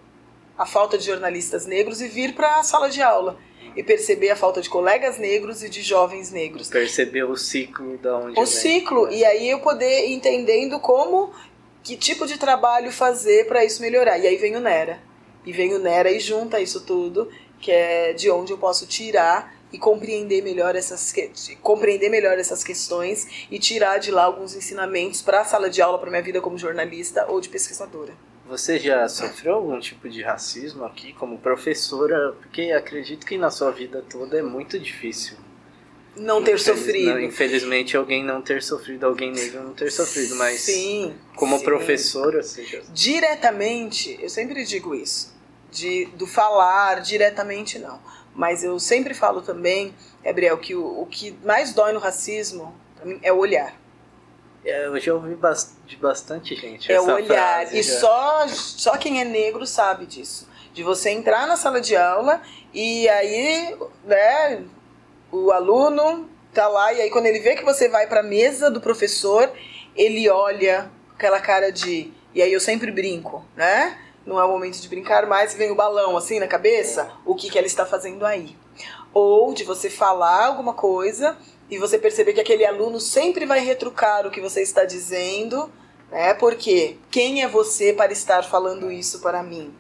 a 0.59 0.67
falta 0.67 0.99
de 0.99 1.05
jornalistas 1.07 1.65
negros 1.65 2.01
e 2.01 2.09
vir 2.09 2.35
para 2.35 2.59
a 2.59 2.65
sala 2.65 2.91
de 2.91 3.01
aula 3.01 3.39
e 3.77 3.83
perceber 3.83 4.31
a 4.31 4.37
falta 4.37 4.61
de 4.61 4.69
colegas 4.69 5.17
negros 5.17 5.63
e 5.63 5.69
de 5.69 5.81
jovens 5.81 6.31
negros. 6.31 6.69
Perceber 6.69 7.23
o 7.23 7.37
ciclo 7.37 7.97
da 7.99 8.17
onde 8.17 8.33
O 8.33 8.45
vem. 8.45 8.47
ciclo 8.47 9.11
e 9.13 9.25
aí 9.25 9.49
eu 9.49 9.61
poder 9.61 10.09
entendendo 10.09 10.81
como 10.81 11.33
que 11.83 11.97
tipo 11.97 12.27
de 12.27 12.39
trabalho 12.39 12.93
fazer 12.93 13.47
para 13.47 13.65
isso 13.65 13.83
melhorar. 13.83 14.19
E 14.19 14.27
aí 14.27 14.37
vem 14.37 14.57
o 14.57 14.61
Nera. 14.61 15.01
E 15.45 15.53
vem 15.53 15.75
o 15.75 15.79
Nera 15.79 16.11
e 16.11 16.21
junta 16.21 16.61
isso 16.61 16.83
tudo, 16.83 17.29
que 17.61 17.71
é 17.71 18.13
de 18.13 18.31
onde 18.31 18.53
eu 18.53 18.59
posso 18.59 18.87
tirar 18.87 19.55
e 19.73 19.79
compreender 19.79 20.43
melhor 20.43 20.77
essas 20.77 21.15
compreender 21.63 22.11
melhor 22.11 22.39
essas 22.39 22.63
questões 22.63 23.47
e 23.51 23.59
tirar 23.59 23.99
de 23.99 24.11
lá 24.11 24.25
alguns 24.25 24.55
ensinamentos 24.55 25.23
para 25.23 25.41
a 25.41 25.45
sala 25.45 25.71
de 25.71 25.81
aula 25.81 25.99
para 25.99 26.11
minha 26.11 26.23
vida 26.23 26.41
como 26.41 26.59
jornalista 26.59 27.27
ou 27.27 27.41
de 27.41 27.49
pesquisadora. 27.49 28.13
Você 28.47 28.79
já 28.79 29.09
sofreu 29.09 29.55
algum 29.55 29.81
tipo 29.81 30.09
de 30.09 30.23
racismo 30.23 30.85
aqui 30.85 31.15
como 31.15 31.39
professora? 31.39 32.33
Porque 32.33 32.71
acredito 32.71 33.25
que 33.25 33.39
na 33.39 33.51
sua 33.51 33.71
vida 33.71 34.05
toda 34.11 34.39
é 34.39 34.43
muito 34.43 34.79
difícil. 34.79 35.39
Não 36.15 36.43
ter 36.43 36.55
Infeliz- 36.55 36.63
sofrido. 36.79 37.11
não, 37.11 37.21
infelizmente, 37.21 37.97
alguém 37.97 38.23
não 38.23 38.43
ter 38.43 38.63
sofrido, 38.63 39.07
alguém 39.07 39.33
negro 39.33 39.63
não 39.63 39.73
ter 39.73 39.91
sofrido, 39.91 40.37
mas 40.37 40.61
Sim. 40.61 41.15
como 41.37 41.59
sim. 41.59 41.65
professora, 41.65 42.43
você 42.43 42.65
já... 42.65 42.81
diretamente, 42.91 44.19
eu 44.21 44.29
sempre 44.29 44.65
digo 44.65 44.95
isso, 44.95 45.35
de, 45.71 46.07
do 46.15 46.27
falar 46.27 47.01
diretamente 47.01 47.79
não. 47.79 47.99
Mas 48.35 48.63
eu 48.65 48.79
sempre 48.79 49.15
falo 49.15 49.43
também, 49.43 49.95
Gabriel, 50.23 50.57
que 50.59 50.75
o, 50.75 51.03
o 51.03 51.07
que 51.07 51.37
mais 51.45 51.73
dói 51.73 51.93
no 51.93 51.99
racismo 52.01 52.75
mim, 53.05 53.19
é 53.23 53.33
o 53.33 53.37
olhar. 53.39 53.75
É, 54.65 54.87
Eu 54.87 54.99
já 55.01 55.13
ouvi 55.15 55.37
de 55.87 55.97
bastante 55.97 56.55
gente 56.55 56.91
É 56.93 57.01
o 57.01 57.11
olhar. 57.11 57.27
frase 57.27 57.79
E 57.79 57.83
já. 57.83 58.01
só, 58.01 58.49
só 58.49 58.97
quem 58.97 59.21
é 59.21 59.25
negro 59.25 59.67
sabe 59.67 60.07
disso. 60.07 60.49
De 60.73 60.83
você 60.83 61.11
entrar 61.11 61.47
na 61.47 61.57
sala 61.57 61.81
de 61.81 61.95
aula 61.97 62.41
e 62.73 63.07
aí, 63.09 63.77
né, 64.05 64.63
o 65.33 65.51
aluno 65.51 66.29
tá 66.53 66.69
lá 66.69 66.93
e 66.93 67.01
aí 67.01 67.11
quando 67.11 67.27
ele 67.27 67.41
vê 67.41 67.57
que 67.57 67.65
você 67.65 67.89
vai 67.89 68.07
para 68.07 68.21
a 68.21 68.23
mesa 68.23 68.71
do 68.71 68.81
professor, 68.81 69.51
ele 69.97 70.29
olha 70.29 70.91
aquela 71.15 71.41
cara 71.41 71.73
de 71.73 72.13
e 72.35 72.43
aí 72.43 72.53
eu 72.53 72.61
sempre 72.61 72.91
brinco, 72.91 73.45
né? 73.57 73.99
Não 74.25 74.39
é 74.39 74.45
o 74.45 74.49
momento 74.49 74.79
de 74.79 74.89
brincar 74.89 75.27
mais, 75.27 75.55
vem 75.55 75.71
o 75.71 75.75
balão 75.75 76.17
assim 76.17 76.39
na 76.39 76.47
cabeça, 76.47 77.11
o 77.25 77.35
que 77.35 77.51
que 77.51 77.59
ela 77.59 77.67
está 77.67 77.85
fazendo 77.85 78.25
aí? 78.25 78.57
Ou 79.13 79.53
de 79.53 79.65
você 79.65 79.91
falar 79.91 80.47
alguma 80.47 80.75
coisa 80.75 81.37
e 81.71 81.79
você 81.79 81.99
perceber 81.99 82.35
que 82.35 82.41
aquele 82.41 82.67
aluno 82.67 83.01
sempre 83.01 83.47
vai 83.47 83.61
retrucar 83.61 84.27
o 84.27 84.31
que 84.31 84.41
você 84.41 84.61
está 84.61 84.85
dizendo, 84.85 85.71
né? 86.11 86.35
Porque 86.35 86.99
quem 87.11 87.43
é 87.43 87.49
você 87.49 87.93
para 87.93 88.13
estar 88.13 88.45
falando 88.45 88.93
isso 88.93 89.21
para 89.21 89.43
mim? 89.43 89.75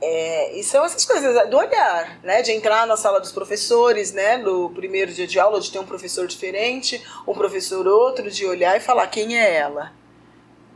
É, 0.00 0.58
e 0.58 0.62
são 0.62 0.84
essas 0.84 1.04
coisas 1.04 1.48
do 1.48 1.56
olhar, 1.56 2.20
né? 2.22 2.42
De 2.42 2.52
entrar 2.52 2.86
na 2.86 2.96
sala 2.96 3.18
dos 3.18 3.32
professores, 3.32 4.12
né? 4.12 4.36
No 4.36 4.70
primeiro 4.70 5.12
dia 5.12 5.26
de 5.26 5.38
aula, 5.38 5.60
de 5.60 5.72
ter 5.72 5.78
um 5.78 5.86
professor 5.86 6.26
diferente, 6.26 7.02
um 7.26 7.32
professor 7.32 7.86
outro, 7.86 8.30
de 8.30 8.46
olhar 8.46 8.76
e 8.76 8.80
falar 8.80 9.06
quem 9.06 9.38
é 9.38 9.54
ela. 9.54 9.92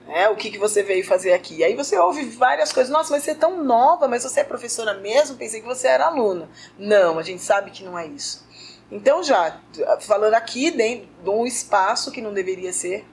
Né? 0.06 0.28
O 0.28 0.36
que, 0.36 0.50
que 0.50 0.58
você 0.58 0.82
veio 0.82 1.06
fazer 1.06 1.32
aqui? 1.32 1.62
Aí 1.62 1.76
você 1.76 1.96
ouve 1.98 2.24
várias 2.24 2.72
coisas. 2.72 2.90
Nossa, 2.90 3.12
mas 3.12 3.22
você 3.22 3.32
é 3.32 3.34
tão 3.34 3.62
nova, 3.62 4.08
mas 4.08 4.24
você 4.24 4.40
é 4.40 4.44
professora 4.44 4.94
mesmo? 4.94 5.36
Pensei 5.36 5.60
que 5.60 5.66
você 5.66 5.86
era 5.86 6.06
aluna. 6.06 6.48
Não, 6.78 7.18
a 7.18 7.22
gente 7.22 7.42
sabe 7.42 7.70
que 7.70 7.84
não 7.84 7.98
é 7.98 8.06
isso. 8.06 8.44
Então, 8.90 9.22
já, 9.22 9.60
falando 10.00 10.34
aqui 10.34 10.70
dentro 10.70 11.08
de 11.22 11.30
um 11.30 11.46
espaço 11.46 12.10
que 12.10 12.20
não 12.20 12.34
deveria 12.34 12.72
ser, 12.72 13.06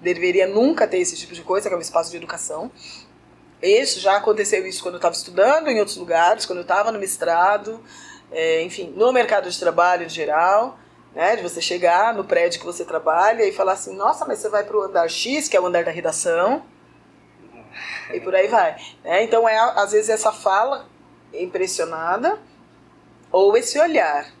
deveria 0.00 0.46
nunca 0.46 0.86
ter 0.86 0.98
esse 0.98 1.16
tipo 1.16 1.34
de 1.34 1.42
coisa, 1.42 1.68
que 1.68 1.74
é 1.74 1.76
um 1.76 1.82
espaço 1.82 2.10
de 2.10 2.16
educação. 2.16 2.70
Isso 3.62 4.00
já 4.00 4.16
aconteceu 4.16 4.66
isso 4.66 4.82
quando 4.82 4.94
eu 4.94 4.98
estava 4.98 5.14
estudando 5.14 5.68
em 5.68 5.78
outros 5.78 5.96
lugares, 5.96 6.46
quando 6.46 6.58
eu 6.58 6.62
estava 6.62 6.92
no 6.92 6.98
mestrado, 6.98 7.82
é, 8.30 8.62
enfim, 8.62 8.92
no 8.96 9.12
mercado 9.12 9.50
de 9.50 9.58
trabalho 9.58 10.06
em 10.06 10.08
geral, 10.08 10.78
né, 11.14 11.34
de 11.36 11.42
você 11.42 11.60
chegar 11.60 12.14
no 12.14 12.24
prédio 12.24 12.60
que 12.60 12.66
você 12.66 12.84
trabalha 12.84 13.44
e 13.44 13.52
falar 13.52 13.72
assim, 13.72 13.96
nossa, 13.96 14.24
mas 14.24 14.38
você 14.38 14.48
vai 14.48 14.62
para 14.62 14.76
o 14.76 14.82
andar 14.82 15.08
X, 15.08 15.48
que 15.48 15.56
é 15.56 15.60
o 15.60 15.66
andar 15.66 15.84
da 15.84 15.90
redação, 15.90 16.62
e 18.12 18.20
por 18.20 18.34
aí 18.34 18.46
vai. 18.48 18.76
né? 19.04 19.22
Então 19.24 19.48
é 19.48 19.56
às 19.58 19.92
vezes 19.92 20.08
essa 20.08 20.32
fala 20.32 20.86
impressionada 21.32 22.38
ou 23.30 23.56
esse 23.56 23.78
olhar. 23.78 24.32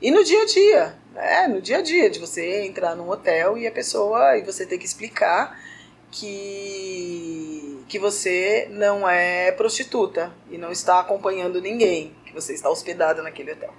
E 0.00 0.10
no 0.10 0.22
dia 0.22 0.42
a 0.42 0.46
dia, 0.46 0.98
né? 1.12 1.48
No 1.48 1.62
dia 1.62 1.78
a 1.78 1.82
dia, 1.82 2.10
de 2.10 2.18
você 2.18 2.62
entrar 2.64 2.94
num 2.94 3.08
hotel 3.08 3.56
e 3.56 3.66
a 3.66 3.72
pessoa, 3.72 4.36
e 4.36 4.42
você 4.42 4.66
ter 4.66 4.78
que 4.78 4.84
explicar 4.84 5.58
que, 6.10 7.73
que 7.88 7.98
você 7.98 8.68
não 8.70 9.08
é 9.08 9.52
prostituta 9.52 10.32
e 10.50 10.58
não 10.58 10.70
está 10.72 11.00
acompanhando 11.00 11.60
ninguém, 11.60 12.14
que 12.24 12.32
você 12.32 12.52
está 12.54 12.70
hospedada 12.70 13.22
naquele 13.22 13.52
hotel. 13.52 13.72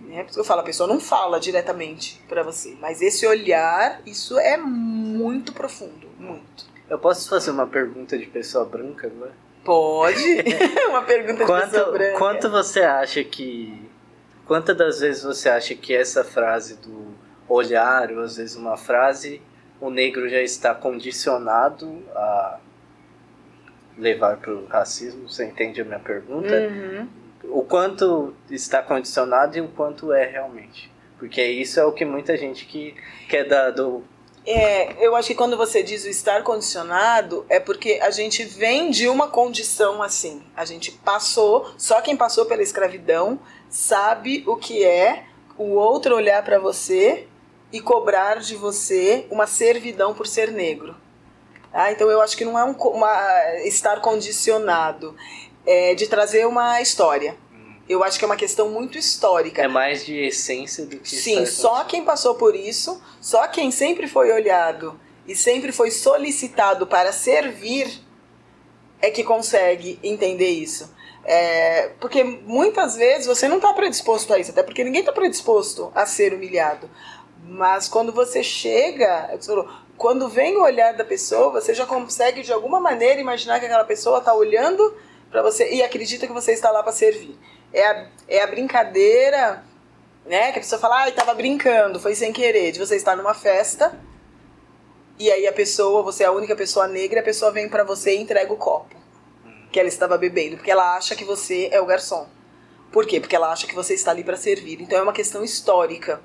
Né? 0.00 0.22
Por 0.22 0.26
isso 0.26 0.34
que 0.34 0.40
eu 0.40 0.44
falo, 0.44 0.60
a 0.60 0.64
pessoa 0.64 0.86
não 0.88 1.00
fala 1.00 1.40
diretamente 1.40 2.22
para 2.28 2.42
você, 2.42 2.76
mas 2.80 3.00
esse 3.00 3.26
olhar, 3.26 4.00
isso 4.04 4.38
é 4.38 4.56
muito 4.56 5.52
profundo, 5.52 6.08
muito. 6.18 6.66
Eu 6.88 6.98
posso 6.98 7.28
fazer 7.28 7.50
uma 7.50 7.66
pergunta 7.66 8.16
de 8.18 8.26
pessoa 8.26 8.64
branca 8.64 9.06
agora? 9.06 9.32
Pode? 9.64 10.22
Uma 10.90 11.00
pergunta 11.02 11.42
de 11.42 11.50
pessoa 11.50 11.60
Quanto, 11.62 11.92
branca. 11.92 12.18
quanto 12.18 12.50
você 12.50 12.82
acha 12.82 13.24
que. 13.24 13.90
Quantas 14.46 14.76
das 14.76 15.00
vezes 15.00 15.22
você 15.22 15.48
acha 15.48 15.74
que 15.74 15.94
essa 15.94 16.22
frase 16.22 16.76
do 16.76 17.14
olhar, 17.48 18.12
ou 18.12 18.20
às 18.20 18.36
vezes 18.36 18.56
uma 18.56 18.76
frase, 18.76 19.40
o 19.80 19.88
negro 19.88 20.28
já 20.28 20.42
está 20.42 20.74
condicionado 20.74 22.02
a 22.14 22.58
levar 23.96 24.36
para 24.38 24.52
o 24.52 24.66
racismo? 24.66 25.28
Você 25.28 25.44
entende 25.44 25.80
a 25.80 25.84
minha 25.84 25.98
pergunta? 25.98 26.54
Uhum. 26.54 27.08
O 27.44 27.62
quanto 27.62 28.34
está 28.50 28.82
condicionado 28.82 29.56
e 29.56 29.60
o 29.60 29.68
quanto 29.68 30.12
é 30.12 30.24
realmente? 30.26 30.90
Porque 31.18 31.42
isso 31.42 31.78
é 31.78 31.84
o 31.84 31.92
que 31.92 32.04
muita 32.04 32.36
gente 32.36 32.66
que 32.66 32.94
quer 33.28 33.46
dar 33.46 33.70
do 33.70 34.02
é, 34.46 35.02
eu 35.02 35.16
acho 35.16 35.28
que 35.28 35.34
quando 35.34 35.56
você 35.56 35.82
diz 35.82 36.04
o 36.04 36.08
estar 36.08 36.42
condicionado, 36.42 37.46
é 37.48 37.58
porque 37.58 37.98
a 38.02 38.10
gente 38.10 38.44
vem 38.44 38.90
de 38.90 39.08
uma 39.08 39.28
condição 39.28 40.02
assim. 40.02 40.42
A 40.54 40.66
gente 40.66 40.90
passou, 40.92 41.72
só 41.78 42.02
quem 42.02 42.14
passou 42.14 42.44
pela 42.44 42.62
escravidão 42.62 43.38
sabe 43.70 44.44
o 44.46 44.56
que 44.56 44.84
é 44.84 45.24
o 45.56 45.74
outro 45.74 46.14
olhar 46.14 46.44
para 46.44 46.58
você 46.58 47.26
e 47.72 47.80
cobrar 47.80 48.38
de 48.38 48.54
você 48.54 49.26
uma 49.30 49.46
servidão 49.46 50.12
por 50.12 50.26
ser 50.26 50.52
negro. 50.52 50.94
Ah, 51.74 51.90
então 51.90 52.08
eu 52.08 52.22
acho 52.22 52.36
que 52.36 52.44
não 52.44 52.56
é 52.56 52.64
um 52.64 52.70
uma, 52.70 53.56
estar 53.64 54.00
condicionado, 54.00 55.16
é 55.66 55.94
de 55.96 56.06
trazer 56.06 56.46
uma 56.46 56.80
história. 56.80 57.36
Eu 57.88 58.04
acho 58.04 58.16
que 58.16 58.24
é 58.24 58.26
uma 58.26 58.36
questão 58.36 58.70
muito 58.70 58.96
histórica. 58.96 59.60
É 59.60 59.68
mais 59.68 60.06
de 60.06 60.14
essência 60.14 60.86
do 60.86 60.98
que 60.98 61.16
Sim, 61.16 61.44
só 61.44 61.82
quem 61.84 62.04
passou 62.04 62.36
por 62.36 62.54
isso, 62.54 63.02
só 63.20 63.48
quem 63.48 63.72
sempre 63.72 64.06
foi 64.06 64.32
olhado 64.32 64.98
e 65.26 65.34
sempre 65.34 65.72
foi 65.72 65.90
solicitado 65.90 66.86
para 66.86 67.12
servir 67.12 68.02
é 69.02 69.10
que 69.10 69.24
consegue 69.24 69.98
entender 70.02 70.48
isso. 70.48 70.94
É, 71.24 71.88
porque 72.00 72.22
muitas 72.22 72.96
vezes 72.96 73.26
você 73.26 73.48
não 73.48 73.56
está 73.56 73.72
predisposto 73.72 74.32
a 74.32 74.38
isso, 74.38 74.50
até 74.50 74.62
porque 74.62 74.84
ninguém 74.84 75.00
está 75.00 75.12
predisposto 75.12 75.90
a 75.94 76.06
ser 76.06 76.32
humilhado. 76.32 76.88
Mas 77.42 77.88
quando 77.88 78.12
você 78.12 78.42
chega, 78.42 79.36
quando 79.96 80.28
vem 80.28 80.56
o 80.56 80.62
olhar 80.62 80.94
da 80.94 81.04
pessoa, 81.04 81.50
você 81.50 81.74
já 81.74 81.86
consegue 81.86 82.42
de 82.42 82.52
alguma 82.52 82.80
maneira 82.80 83.20
imaginar 83.20 83.60
que 83.60 83.66
aquela 83.66 83.84
pessoa 83.84 84.18
está 84.18 84.34
olhando 84.34 84.96
para 85.30 85.42
você 85.42 85.72
e 85.72 85.82
acredita 85.82 86.26
que 86.26 86.32
você 86.32 86.52
está 86.52 86.70
lá 86.70 86.82
para 86.82 86.92
servir 86.92 87.38
é 87.74 87.86
a, 87.86 88.06
é 88.28 88.42
a 88.42 88.46
brincadeira, 88.46 89.64
né? 90.24 90.52
Que 90.52 90.58
a 90.60 90.62
pessoa 90.62 90.80
fala, 90.80 91.02
ah, 91.02 91.08
estava 91.08 91.34
brincando, 91.34 91.98
foi 91.98 92.14
sem 92.14 92.32
querer, 92.32 92.70
de 92.70 92.78
você 92.78 92.96
estar 92.96 93.16
numa 93.16 93.34
festa 93.34 93.98
e 95.18 95.30
aí 95.30 95.46
a 95.46 95.52
pessoa, 95.52 96.02
você 96.02 96.22
é 96.22 96.26
a 96.26 96.32
única 96.32 96.56
pessoa 96.56 96.86
negra, 96.86 97.20
a 97.20 97.22
pessoa 97.22 97.50
vem 97.50 97.68
para 97.68 97.84
você 97.84 98.16
e 98.16 98.20
entrega 98.20 98.52
o 98.52 98.56
copo 98.56 98.94
que 99.70 99.80
ela 99.80 99.88
estava 99.88 100.16
bebendo, 100.16 100.56
porque 100.56 100.70
ela 100.70 100.96
acha 100.96 101.16
que 101.16 101.24
você 101.24 101.68
é 101.72 101.80
o 101.80 101.86
garçom. 101.86 102.28
Por 102.92 103.06
quê? 103.06 103.18
Porque 103.18 103.34
ela 103.34 103.50
acha 103.50 103.66
que 103.66 103.74
você 103.74 103.92
está 103.92 104.12
ali 104.12 104.22
para 104.22 104.36
servir. 104.36 104.80
Então 104.80 104.96
é 104.96 105.02
uma 105.02 105.12
questão 105.12 105.42
histórica. 105.42 106.20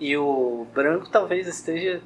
E 0.00 0.16
o 0.16 0.66
branco 0.72 1.10
talvez 1.10 1.46
esteja 1.46 2.02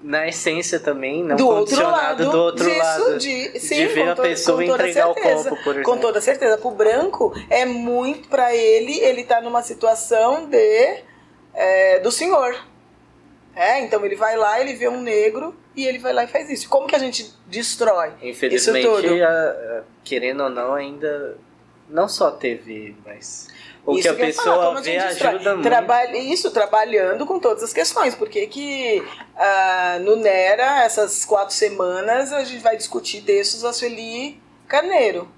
na 0.00 0.28
essência 0.28 0.78
também, 0.78 1.24
não 1.24 1.36
do 1.36 1.46
condicionado 1.46 2.24
outro 2.24 2.28
lado, 2.28 2.30
do 2.30 2.38
outro 2.38 2.64
disso, 2.64 2.78
lado. 2.78 3.18
De, 3.18 3.60
sim, 3.60 3.74
de 3.76 3.86
ver 3.86 4.08
a 4.10 4.16
pessoa 4.16 4.64
entregar 4.64 5.06
certeza, 5.06 5.40
o 5.40 5.50
copo, 5.50 5.64
por 5.64 5.70
exemplo. 5.72 5.92
Com 5.92 5.98
toda 5.98 6.20
certeza. 6.20 6.58
Pro 6.58 6.70
branco, 6.70 7.32
é 7.50 7.64
muito 7.64 8.28
para 8.28 8.54
ele, 8.54 8.98
ele 9.00 9.24
tá 9.24 9.40
numa 9.40 9.62
situação 9.62 10.46
de 10.46 11.02
é, 11.54 11.98
do 11.98 12.12
senhor. 12.12 12.56
É, 13.56 13.80
então 13.80 14.04
ele 14.04 14.14
vai 14.14 14.36
lá, 14.36 14.60
ele 14.60 14.74
vê 14.74 14.88
um 14.88 15.00
negro 15.00 15.52
e 15.74 15.84
ele 15.84 15.98
vai 15.98 16.12
lá 16.12 16.22
e 16.22 16.28
faz 16.28 16.48
isso. 16.48 16.68
Como 16.68 16.86
que 16.86 16.94
a 16.94 16.98
gente 16.98 17.34
destrói 17.46 18.12
Infelizmente, 18.22 18.86
isso 18.86 19.02
tudo? 19.02 19.24
A, 19.24 19.28
a, 19.28 19.82
querendo 20.04 20.44
ou 20.44 20.50
não, 20.50 20.74
ainda 20.74 21.36
não 21.88 22.08
só 22.08 22.30
teve, 22.30 22.96
mas 23.04 23.48
o 23.84 23.94
isso 23.94 24.02
que 24.02 24.08
a 24.08 24.14
que 24.14 24.20
pessoa 24.20 24.56
falar, 24.56 24.80
vê 24.80 24.98
ajuda 24.98 25.54
muito. 25.54 25.68
Trabalha, 25.68 26.18
isso, 26.18 26.50
trabalhando 26.50 27.24
com 27.26 27.38
todas 27.38 27.62
as 27.62 27.72
questões. 27.72 28.14
Porque 28.14 28.46
que 28.46 29.00
uh, 29.00 30.00
no 30.00 30.16
NERA, 30.16 30.82
essas 30.84 31.24
quatro 31.24 31.54
semanas, 31.54 32.32
a 32.32 32.44
gente 32.44 32.62
vai 32.62 32.76
discutir 32.76 33.22
textos 33.22 33.62
da 33.62 33.72
Sueli 33.72 34.40
Carneiro, 34.66 35.28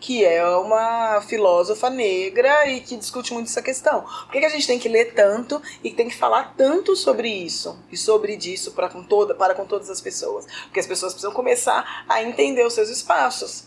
que 0.00 0.24
é 0.24 0.44
uma 0.56 1.20
filósofa 1.20 1.90
negra 1.90 2.68
e 2.68 2.80
que 2.80 2.96
discute 2.96 3.32
muito 3.34 3.46
essa 3.46 3.60
questão. 3.60 4.02
Por 4.02 4.32
que, 4.32 4.40
que 4.40 4.46
a 4.46 4.50
gente 4.50 4.66
tem 4.66 4.78
que 4.78 4.88
ler 4.88 5.12
tanto 5.12 5.60
e 5.82 5.90
tem 5.90 6.08
que 6.08 6.16
falar 6.16 6.54
tanto 6.56 6.94
sobre 6.96 7.28
isso 7.28 7.78
e 7.90 7.96
sobre 7.96 8.36
disso 8.36 8.72
para 8.72 8.88
com, 8.88 9.02
toda, 9.02 9.34
para 9.34 9.54
com 9.54 9.66
todas 9.66 9.90
as 9.90 10.00
pessoas? 10.00 10.46
Porque 10.64 10.80
as 10.80 10.86
pessoas 10.86 11.12
precisam 11.12 11.34
começar 11.34 12.04
a 12.08 12.22
entender 12.22 12.64
os 12.64 12.72
seus 12.72 12.88
espaços. 12.88 13.64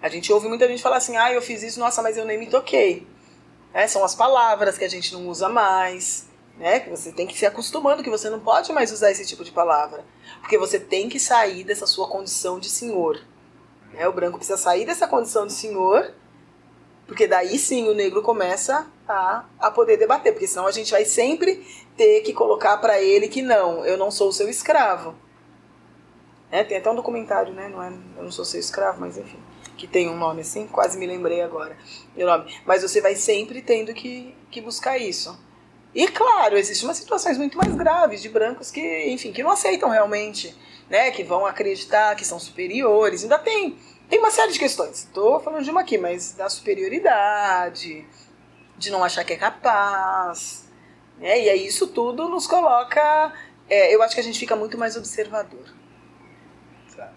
A 0.00 0.08
gente 0.08 0.32
ouve 0.32 0.46
muita 0.46 0.68
gente 0.68 0.82
falar 0.82 0.98
assim, 0.98 1.16
ah, 1.16 1.32
eu 1.32 1.40
fiz 1.40 1.62
isso, 1.62 1.80
nossa, 1.80 2.02
mas 2.02 2.16
eu 2.16 2.24
nem 2.24 2.38
me 2.38 2.46
toquei. 2.46 3.06
É, 3.76 3.86
são 3.86 4.02
as 4.02 4.14
palavras 4.14 4.78
que 4.78 4.86
a 4.86 4.88
gente 4.88 5.12
não 5.12 5.28
usa 5.28 5.50
mais, 5.50 6.26
né? 6.56 6.80
Que 6.80 6.88
você 6.88 7.12
tem 7.12 7.26
que 7.26 7.38
se 7.38 7.44
acostumando 7.44 8.02
que 8.02 8.08
você 8.08 8.30
não 8.30 8.40
pode 8.40 8.72
mais 8.72 8.90
usar 8.90 9.10
esse 9.10 9.26
tipo 9.26 9.44
de 9.44 9.52
palavra, 9.52 10.02
porque 10.40 10.56
você 10.56 10.80
tem 10.80 11.10
que 11.10 11.20
sair 11.20 11.62
dessa 11.62 11.86
sua 11.86 12.08
condição 12.08 12.58
de 12.58 12.70
senhor. 12.70 13.20
É, 13.94 14.08
o 14.08 14.12
branco 14.14 14.38
precisa 14.38 14.56
sair 14.56 14.86
dessa 14.86 15.06
condição 15.06 15.46
de 15.46 15.52
senhor, 15.52 16.10
porque 17.06 17.26
daí 17.26 17.58
sim 17.58 17.86
o 17.86 17.92
negro 17.94 18.22
começa 18.22 18.86
a, 19.06 19.44
a 19.58 19.70
poder 19.70 19.98
debater, 19.98 20.32
porque 20.32 20.46
senão 20.46 20.66
a 20.66 20.72
gente 20.72 20.90
vai 20.90 21.04
sempre 21.04 21.62
ter 21.98 22.22
que 22.22 22.32
colocar 22.32 22.78
para 22.78 22.98
ele 23.02 23.28
que 23.28 23.42
não, 23.42 23.84
eu 23.84 23.98
não 23.98 24.10
sou 24.10 24.32
seu 24.32 24.48
escravo. 24.48 25.14
É, 26.50 26.64
tem 26.64 26.78
até 26.78 26.90
um 26.90 26.96
documentário, 26.96 27.52
né? 27.52 27.68
Não 27.68 27.82
é, 27.82 27.92
eu 28.16 28.24
não 28.24 28.32
sou 28.32 28.46
seu 28.46 28.58
escravo, 28.58 28.98
mas 29.02 29.18
enfim 29.18 29.38
que 29.76 29.86
tem 29.86 30.08
um 30.08 30.16
nome 30.16 30.40
assim, 30.40 30.66
quase 30.66 30.98
me 30.98 31.06
lembrei 31.06 31.42
agora 31.42 31.76
o 32.16 32.26
nome. 32.26 32.54
Mas 32.64 32.82
você 32.82 33.00
vai 33.00 33.14
sempre 33.14 33.60
tendo 33.60 33.92
que, 33.92 34.34
que 34.50 34.60
buscar 34.60 34.98
isso. 34.98 35.38
E 35.94 36.08
claro, 36.08 36.58
existem 36.58 36.86
umas 36.86 36.98
situações 36.98 37.38
muito 37.38 37.56
mais 37.56 37.74
graves 37.74 38.20
de 38.20 38.28
brancos 38.28 38.70
que, 38.70 39.08
enfim, 39.08 39.32
que 39.32 39.42
não 39.42 39.50
aceitam 39.50 39.88
realmente, 39.88 40.54
né? 40.90 41.10
Que 41.10 41.24
vão 41.24 41.46
acreditar 41.46 42.14
que 42.14 42.24
são 42.24 42.38
superiores. 42.38 43.22
Ainda 43.22 43.38
tem, 43.38 43.78
tem 44.08 44.18
uma 44.18 44.30
série 44.30 44.52
de 44.52 44.58
questões. 44.58 45.04
Estou 45.04 45.40
falando 45.40 45.64
de 45.64 45.70
uma 45.70 45.80
aqui, 45.80 45.96
mas 45.96 46.32
da 46.32 46.50
superioridade, 46.50 48.06
de 48.76 48.90
não 48.90 49.02
achar 49.02 49.24
que 49.24 49.32
é 49.32 49.36
capaz. 49.36 50.68
Né? 51.18 51.44
E 51.44 51.48
aí 51.48 51.66
isso 51.66 51.86
tudo 51.86 52.28
nos 52.28 52.46
coloca. 52.46 53.32
É, 53.68 53.94
eu 53.94 54.02
acho 54.02 54.14
que 54.14 54.20
a 54.20 54.24
gente 54.24 54.38
fica 54.38 54.54
muito 54.54 54.76
mais 54.76 54.96
observador. 54.96 55.64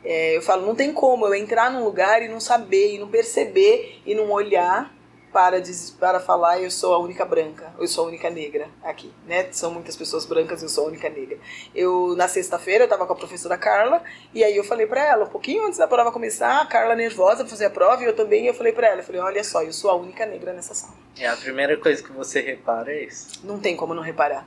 É, 0.04 0.38
eu 0.38 0.42
falo, 0.42 0.66
não 0.66 0.76
tem 0.76 0.94
como 0.94 1.26
eu 1.26 1.36
entrar 1.36 1.72
num 1.72 1.84
lugar 1.84 2.22
e 2.22 2.28
não 2.28 2.40
saber, 2.40 2.96
e 2.96 3.00
não 3.00 3.08
perceber, 3.08 4.02
e 4.06 4.16
não 4.16 4.32
olhar 4.32 4.94
para, 5.32 5.62
para 6.00 6.20
falar 6.20 6.62
eu 6.62 6.72
sou 6.72 6.94
a 6.94 7.00
única 7.00 7.24
branca, 7.24 7.72
eu 7.80 7.88
sou 7.88 8.06
a 8.06 8.08
única 8.08 8.30
negra 8.30 8.68
aqui, 8.84 9.12
né? 9.28 9.48
São 9.52 9.72
muitas 9.72 9.96
pessoas 9.96 10.26
brancas, 10.26 10.62
eu 10.62 10.70
sou 10.70 10.86
a 10.86 10.88
única 10.88 11.10
negra. 11.10 11.38
Eu, 11.74 12.16
na 12.16 12.28
sexta-feira, 12.28 12.84
eu 12.84 12.86
estava 12.86 13.06
com 13.06 13.14
a 13.14 13.16
professora 13.16 13.58
Carla, 13.58 14.02
e 14.34 14.44
aí 14.44 14.56
eu 14.56 14.64
falei 14.64 14.88
para 14.88 15.06
ela, 15.06 15.26
um 15.26 15.30
pouquinho 15.30 15.66
antes 15.66 15.78
da 15.78 15.88
prova 15.88 16.12
começar, 16.12 16.62
a 16.62 16.66
Carla 16.66 16.96
nervosa 16.96 17.38
para 17.38 17.48
fazer 17.48 17.66
a 17.66 17.70
prova, 17.70 18.02
e 18.04 18.06
eu 18.06 18.16
também, 18.16 18.48
eu 18.48 18.54
falei 18.54 18.74
para 18.74 18.88
ela, 18.88 19.02
eu 19.02 19.06
falei, 19.06 19.22
olha 19.22 19.44
só, 19.44 19.64
eu 19.64 19.74
sou 19.74 19.92
a 19.92 19.96
única 19.96 20.26
negra 20.26 20.54
nessa 20.54 20.74
sala. 20.74 20.96
É, 21.18 21.28
a 21.28 21.38
primeira 21.38 21.78
coisa 21.78 22.02
que 22.02 22.12
você 22.12 22.42
repara 22.42 22.92
é 22.92 23.04
isso. 23.04 23.42
Não 23.44 23.60
tem 23.60 23.76
como 23.76 23.94
não 23.94 24.04
reparar 24.04 24.46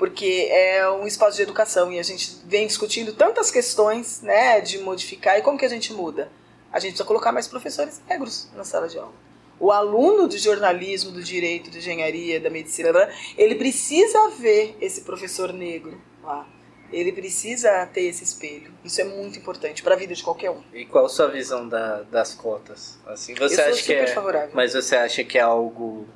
porque 0.00 0.48
é 0.50 0.88
um 0.88 1.06
espaço 1.06 1.36
de 1.36 1.42
educação 1.42 1.92
e 1.92 1.98
a 1.98 2.02
gente 2.02 2.38
vem 2.46 2.66
discutindo 2.66 3.12
tantas 3.12 3.50
questões, 3.50 4.22
né, 4.22 4.58
de 4.58 4.78
modificar 4.78 5.38
e 5.38 5.42
como 5.42 5.58
que 5.58 5.64
a 5.66 5.68
gente 5.68 5.92
muda. 5.92 6.32
A 6.72 6.80
gente 6.80 6.92
precisa 6.92 7.04
colocar 7.06 7.32
mais 7.32 7.46
professores 7.46 8.00
negros 8.08 8.48
na 8.56 8.64
sala 8.64 8.88
de 8.88 8.96
aula. 8.96 9.12
O 9.58 9.70
aluno 9.70 10.26
de 10.26 10.38
jornalismo, 10.38 11.10
do 11.10 11.22
direito, 11.22 11.70
de 11.70 11.80
engenharia, 11.80 12.40
da 12.40 12.48
medicina, 12.48 13.10
ele 13.36 13.56
precisa 13.56 14.30
ver 14.30 14.74
esse 14.80 15.02
professor 15.02 15.52
negro 15.52 16.00
lá. 16.24 16.48
Ele 16.90 17.12
precisa 17.12 17.84
ter 17.84 18.04
esse 18.04 18.24
espelho. 18.24 18.72
Isso 18.82 19.02
é 19.02 19.04
muito 19.04 19.38
importante 19.38 19.82
para 19.82 19.94
a 19.94 19.98
vida 19.98 20.14
de 20.14 20.22
qualquer 20.22 20.50
um. 20.50 20.62
E 20.72 20.86
qual 20.86 21.04
a 21.04 21.08
sua 21.10 21.28
visão 21.28 21.68
da, 21.68 22.04
das 22.04 22.34
cotas? 22.34 22.98
Assim, 23.06 23.34
você 23.34 23.60
Eu 23.60 23.66
acha 23.66 23.82
que 23.82 23.92
é, 23.92 24.06
favorável. 24.06 24.50
Mas 24.54 24.72
você 24.72 24.96
acha 24.96 25.22
que 25.22 25.36
é 25.36 25.42
algo 25.42 26.08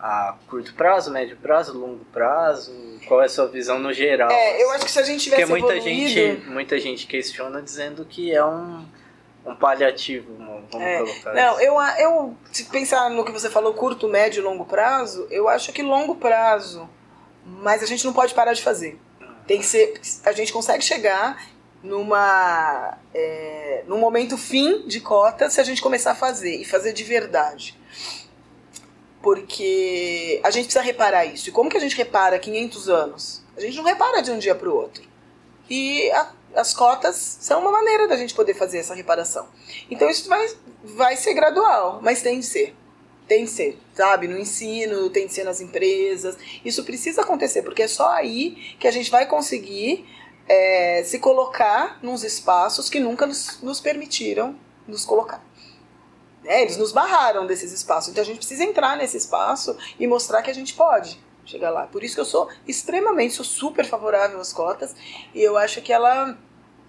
a 0.00 0.34
curto 0.48 0.72
prazo, 0.74 1.12
médio 1.12 1.36
prazo, 1.36 1.78
longo 1.78 2.04
prazo? 2.06 2.72
Qual 3.06 3.20
é 3.20 3.26
a 3.26 3.28
sua 3.28 3.46
visão 3.46 3.78
no 3.78 3.92
geral? 3.92 4.30
É, 4.30 4.62
eu 4.62 4.70
acho 4.70 4.84
que 4.84 4.90
se 4.90 4.98
a 4.98 5.02
gente 5.02 5.22
tivesse 5.22 5.46
Porque 5.46 5.60
muita 5.60 5.76
evoluído... 5.76 6.08
gente, 6.08 6.48
muita 6.48 6.78
gente 6.78 7.06
questiona 7.06 7.60
dizendo 7.60 8.04
que 8.06 8.32
é 8.34 8.44
um, 8.44 8.86
um 9.44 9.54
paliativo, 9.54 10.34
vamos 10.38 10.82
é, 10.82 10.98
colocar 10.98 11.34
Não, 11.34 11.52
isso. 11.54 11.62
eu, 11.62 11.80
eu, 11.98 12.36
se 12.50 12.64
pensar 12.64 13.10
no 13.10 13.24
que 13.24 13.32
você 13.32 13.50
falou, 13.50 13.74
curto, 13.74 14.08
médio 14.08 14.40
e 14.40 14.42
longo 14.42 14.64
prazo, 14.64 15.26
eu 15.30 15.48
acho 15.48 15.70
que 15.72 15.82
longo 15.82 16.14
prazo, 16.14 16.88
mas 17.44 17.82
a 17.82 17.86
gente 17.86 18.04
não 18.06 18.12
pode 18.12 18.32
parar 18.32 18.54
de 18.54 18.62
fazer. 18.62 18.98
Tem 19.46 19.58
que 19.58 19.66
ser, 19.66 20.00
a 20.24 20.32
gente 20.32 20.52
consegue 20.52 20.82
chegar 20.82 21.44
numa 21.82 22.96
é, 23.12 23.84
num 23.86 23.98
momento 23.98 24.36
fim 24.36 24.86
de 24.86 25.00
cota 25.00 25.48
se 25.50 25.60
a 25.60 25.64
gente 25.64 25.82
começar 25.82 26.12
a 26.12 26.14
fazer 26.14 26.56
e 26.56 26.64
fazer 26.64 26.92
de 26.92 27.02
verdade 27.02 27.74
porque 29.22 30.40
a 30.42 30.50
gente 30.50 30.64
precisa 30.64 30.82
reparar 30.82 31.26
isso. 31.26 31.48
E 31.48 31.52
como 31.52 31.70
que 31.70 31.76
a 31.76 31.80
gente 31.80 31.96
repara 31.96 32.38
500 32.38 32.88
anos? 32.88 33.42
A 33.56 33.60
gente 33.60 33.76
não 33.76 33.84
repara 33.84 34.22
de 34.22 34.30
um 34.30 34.38
dia 34.38 34.54
para 34.54 34.68
o 34.68 34.74
outro. 34.74 35.02
E 35.68 36.10
a, 36.10 36.32
as 36.54 36.74
cotas 36.74 37.38
são 37.40 37.60
uma 37.60 37.70
maneira 37.70 38.08
da 38.08 38.16
gente 38.16 38.34
poder 38.34 38.54
fazer 38.54 38.78
essa 38.78 38.94
reparação. 38.94 39.46
Então 39.90 40.08
isso 40.08 40.28
vai, 40.28 40.48
vai 40.82 41.16
ser 41.16 41.34
gradual, 41.34 42.00
mas 42.02 42.22
tem 42.22 42.40
de 42.40 42.46
ser. 42.46 42.74
Tem 43.28 43.44
que 43.44 43.50
ser, 43.50 43.78
sabe? 43.94 44.26
No 44.26 44.36
ensino, 44.36 45.08
tem 45.10 45.28
que 45.28 45.32
ser 45.32 45.44
nas 45.44 45.60
empresas. 45.60 46.36
Isso 46.64 46.82
precisa 46.82 47.22
acontecer, 47.22 47.62
porque 47.62 47.82
é 47.82 47.88
só 47.88 48.10
aí 48.10 48.74
que 48.80 48.88
a 48.88 48.90
gente 48.90 49.10
vai 49.10 49.26
conseguir 49.26 50.04
é, 50.48 51.04
se 51.04 51.20
colocar 51.20 52.00
nos 52.02 52.24
espaços 52.24 52.90
que 52.90 52.98
nunca 52.98 53.26
nos, 53.26 53.60
nos 53.62 53.80
permitiram 53.80 54.56
nos 54.88 55.04
colocar. 55.04 55.44
É, 56.44 56.62
eles 56.62 56.76
nos 56.76 56.92
barraram 56.92 57.46
desses 57.46 57.72
espaços. 57.72 58.10
Então 58.10 58.22
a 58.22 58.26
gente 58.26 58.38
precisa 58.38 58.64
entrar 58.64 58.96
nesse 58.96 59.16
espaço 59.16 59.76
e 59.98 60.06
mostrar 60.06 60.42
que 60.42 60.50
a 60.50 60.54
gente 60.54 60.74
pode 60.74 61.20
chegar 61.44 61.70
lá. 61.70 61.86
Por 61.86 62.02
isso 62.02 62.14
que 62.14 62.20
eu 62.20 62.24
sou 62.24 62.48
extremamente, 62.66 63.34
sou 63.34 63.44
super 63.44 63.84
favorável 63.84 64.40
às 64.40 64.52
cotas. 64.52 64.94
E 65.34 65.42
eu 65.42 65.56
acho 65.56 65.82
que 65.82 65.92
ela. 65.92 66.36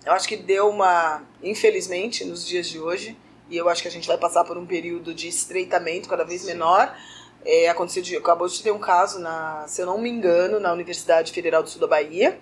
Eu 0.06 0.14
acho 0.14 0.28
que 0.28 0.38
deu 0.38 0.70
uma. 0.70 1.24
Infelizmente, 1.44 2.24
nos 2.24 2.46
dias 2.46 2.68
de 2.68 2.80
hoje, 2.80 3.18
e 3.50 3.58
eu 3.58 3.68
acho 3.68 3.82
que 3.82 3.88
a 3.88 3.92
gente 3.92 4.08
vai 4.08 4.18
passar 4.18 4.44
por 4.44 4.58
um 4.58 4.66
período 4.66 5.14
de 5.14 5.28
estreitamento 5.28 6.08
cada 6.08 6.24
vez 6.24 6.46
menor. 6.46 6.96
É, 7.44 7.70
aconteceu 7.70 8.04
de, 8.04 8.16
acabou 8.16 8.48
de 8.48 8.62
ter 8.62 8.72
um 8.72 8.78
caso, 8.78 9.20
na, 9.20 9.66
se 9.68 9.82
eu 9.82 9.86
não 9.88 9.98
me 9.98 10.10
engano, 10.10 10.60
na 10.60 10.72
Universidade 10.72 11.32
Federal 11.32 11.64
do 11.64 11.70
Sul 11.70 11.82
da 11.82 11.88
Bahia. 11.88 12.40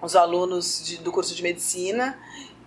Os 0.00 0.16
alunos 0.16 0.82
de, 0.84 0.98
do 0.98 1.12
curso 1.12 1.34
de 1.34 1.42
medicina 1.42 2.18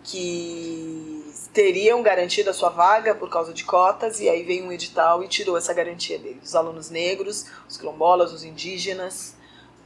que 0.04 1.24
teriam 1.54 2.02
garantido 2.02 2.50
a 2.50 2.54
sua 2.54 2.70
vaga 2.70 3.14
por 3.16 3.30
causa 3.30 3.54
de 3.54 3.64
cotas, 3.64 4.20
e 4.20 4.28
aí 4.28 4.44
veio 4.44 4.66
um 4.66 4.72
edital 4.72 5.24
e 5.24 5.28
tirou 5.28 5.58
essa 5.58 5.74
garantia 5.74 6.18
deles. 6.18 6.44
Os 6.44 6.56
alunos 6.56 6.90
negros, 6.90 7.46
os 7.70 7.78
quilombolas, 7.78 8.34
os 8.34 8.44
indígenas, 8.44 9.36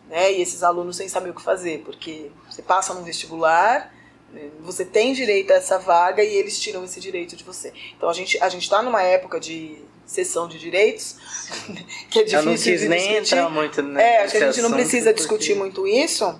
né, 0.10 0.32
e 0.34 0.41
esses 0.41 0.63
alunos 0.63 0.95
sem 0.95 1.10
saber 1.10 1.30
o 1.32 1.34
que 1.34 1.41
fazer, 1.41 1.84
porque 1.86 2.32
você 2.49 2.62
passa 2.62 2.93
num 2.93 3.03
vestibular, 3.03 3.93
né, 4.34 4.49
você 4.62 4.86
tem 4.86 5.13
direito 5.13 5.51
a 5.51 5.56
essa 5.56 5.77
vaga 5.77 6.23
e 6.23 6.34
eles 6.34 6.58
tiram 6.60 6.84
esse 6.86 6.99
direito 7.01 7.36
de 7.36 7.43
você. 7.43 7.73
Então 7.95 8.10
a 8.10 8.13
gente 8.13 8.41
a 8.41 8.47
gente 8.49 8.63
está 8.63 8.82
numa 8.82 9.03
época 9.03 9.38
de 9.39 9.77
sessão 10.06 10.47
de 10.47 10.58
direitos 10.58 11.17
que 12.10 12.19
é 12.19 12.23
difícil 12.23 12.39
Eu 12.39 12.45
não 12.45 12.53
quis 12.53 12.63
de 12.80 12.88
nem 12.88 12.99
discutir. 12.99 13.17
entrar 13.36 13.49
muito 13.49 13.82
nesse 13.82 14.06
É, 14.08 14.21
acho 14.23 14.32
que 14.32 14.43
a 14.43 14.51
gente 14.51 14.62
não 14.62 14.71
precisa 14.71 15.06
porque- 15.10 15.17
discutir 15.19 15.56
muito 15.56 15.86
isso, 15.86 16.39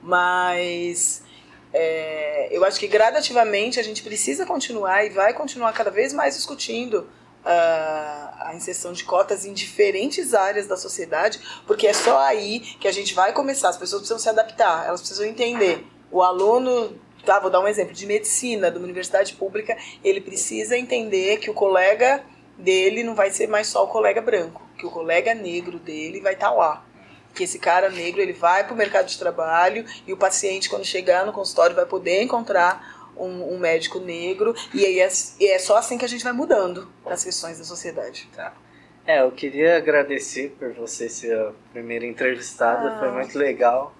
mas 0.00 1.22
é, 1.72 2.48
eu 2.50 2.64
acho 2.64 2.80
que 2.80 2.88
gradativamente 2.88 3.78
a 3.78 3.82
gente 3.82 4.02
precisa 4.02 4.44
continuar 4.44 5.04
e 5.04 5.10
vai 5.10 5.32
continuar 5.32 5.72
cada 5.72 5.90
vez 5.90 6.12
mais 6.12 6.34
discutindo 6.34 7.06
ah, 7.44 8.48
a 8.48 8.54
inserção 8.54 8.92
de 8.92 9.04
cotas 9.04 9.44
em 9.44 9.52
diferentes 9.52 10.34
áreas 10.34 10.66
da 10.66 10.76
sociedade, 10.76 11.40
porque 11.66 11.86
é 11.86 11.92
só 11.92 12.18
aí 12.20 12.60
que 12.60 12.88
a 12.88 12.92
gente 12.92 13.14
vai 13.14 13.32
começar. 13.32 13.68
As 13.68 13.78
pessoas 13.78 14.02
precisam 14.02 14.18
se 14.18 14.28
adaptar, 14.28 14.86
elas 14.86 15.00
precisam 15.00 15.24
entender. 15.24 15.86
O 16.10 16.22
aluno, 16.22 16.98
tá, 17.24 17.38
vou 17.38 17.50
dar 17.50 17.60
um 17.60 17.68
exemplo, 17.68 17.94
de 17.94 18.04
medicina, 18.04 18.70
de 18.70 18.76
uma 18.76 18.84
universidade 18.84 19.34
pública, 19.34 19.76
ele 20.02 20.20
precisa 20.20 20.76
entender 20.76 21.38
que 21.38 21.50
o 21.50 21.54
colega 21.54 22.22
dele 22.58 23.04
não 23.04 23.14
vai 23.14 23.30
ser 23.30 23.46
mais 23.46 23.68
só 23.68 23.84
o 23.84 23.88
colega 23.88 24.20
branco, 24.20 24.60
que 24.76 24.84
o 24.84 24.90
colega 24.90 25.34
negro 25.34 25.78
dele 25.78 26.20
vai 26.20 26.34
estar 26.34 26.50
lá 26.50 26.84
que 27.34 27.44
esse 27.44 27.58
cara 27.58 27.88
negro 27.90 28.20
ele 28.20 28.32
vai 28.32 28.64
para 28.64 28.72
o 28.74 28.76
mercado 28.76 29.06
de 29.06 29.18
trabalho 29.18 29.84
e 30.06 30.12
o 30.12 30.16
paciente 30.16 30.68
quando 30.68 30.84
chegar 30.84 31.24
no 31.26 31.32
consultório 31.32 31.74
vai 31.76 31.86
poder 31.86 32.22
encontrar 32.22 33.10
um, 33.16 33.54
um 33.54 33.58
médico 33.58 33.98
negro 34.00 34.54
e 34.72 34.84
aí 34.84 35.00
é, 35.00 35.08
e 35.38 35.46
é 35.48 35.58
só 35.58 35.76
assim 35.76 35.98
que 35.98 36.04
a 36.04 36.08
gente 36.08 36.24
vai 36.24 36.32
mudando 36.32 36.88
as 37.06 37.22
questões 37.24 37.58
da 37.58 37.64
sociedade. 37.64 38.28
Tá. 38.34 38.54
É, 39.06 39.22
eu 39.22 39.30
queria 39.32 39.76
agradecer 39.76 40.54
por 40.58 40.72
você 40.74 41.08
ser 41.08 41.36
a 41.36 41.52
primeira 41.72 42.06
entrevistada, 42.06 42.90
Ah. 42.94 42.98
foi 42.98 43.10
muito 43.10 43.36
legal. 43.38 43.94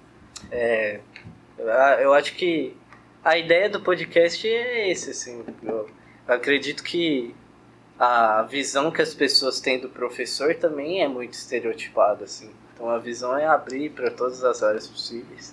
É, 0.51 1.01
eu- 2.01 2.13
acho 2.15 2.35
que 2.35 2.77
a 3.25 3.37
ideia 3.37 3.69
do 3.69 3.81
podcast 3.83 4.47
é 4.49 4.91
esse, 4.91 5.11
assim. 5.11 5.45
Eu 5.63 5.89
acredito 6.29 6.83
que 6.83 7.35
a 7.99 8.43
visão 8.43 8.91
que 8.91 9.03
as 9.03 9.13
pessoas 9.13 9.61
têm 9.61 9.79
do 9.79 9.89
professor 9.89 10.55
também 10.55 11.03
é 11.03 11.09
muito 11.09 11.35
estereotipada, 11.35 12.25
assim. 12.25 12.51
Então 12.81 12.89
a 12.89 12.99
visão 12.99 13.37
é 13.37 13.45
abrir 13.45 13.91
para 13.91 14.11
todas 14.11 14.43
as 14.43 14.63
áreas 14.63 14.87
possíveis. 14.87 15.53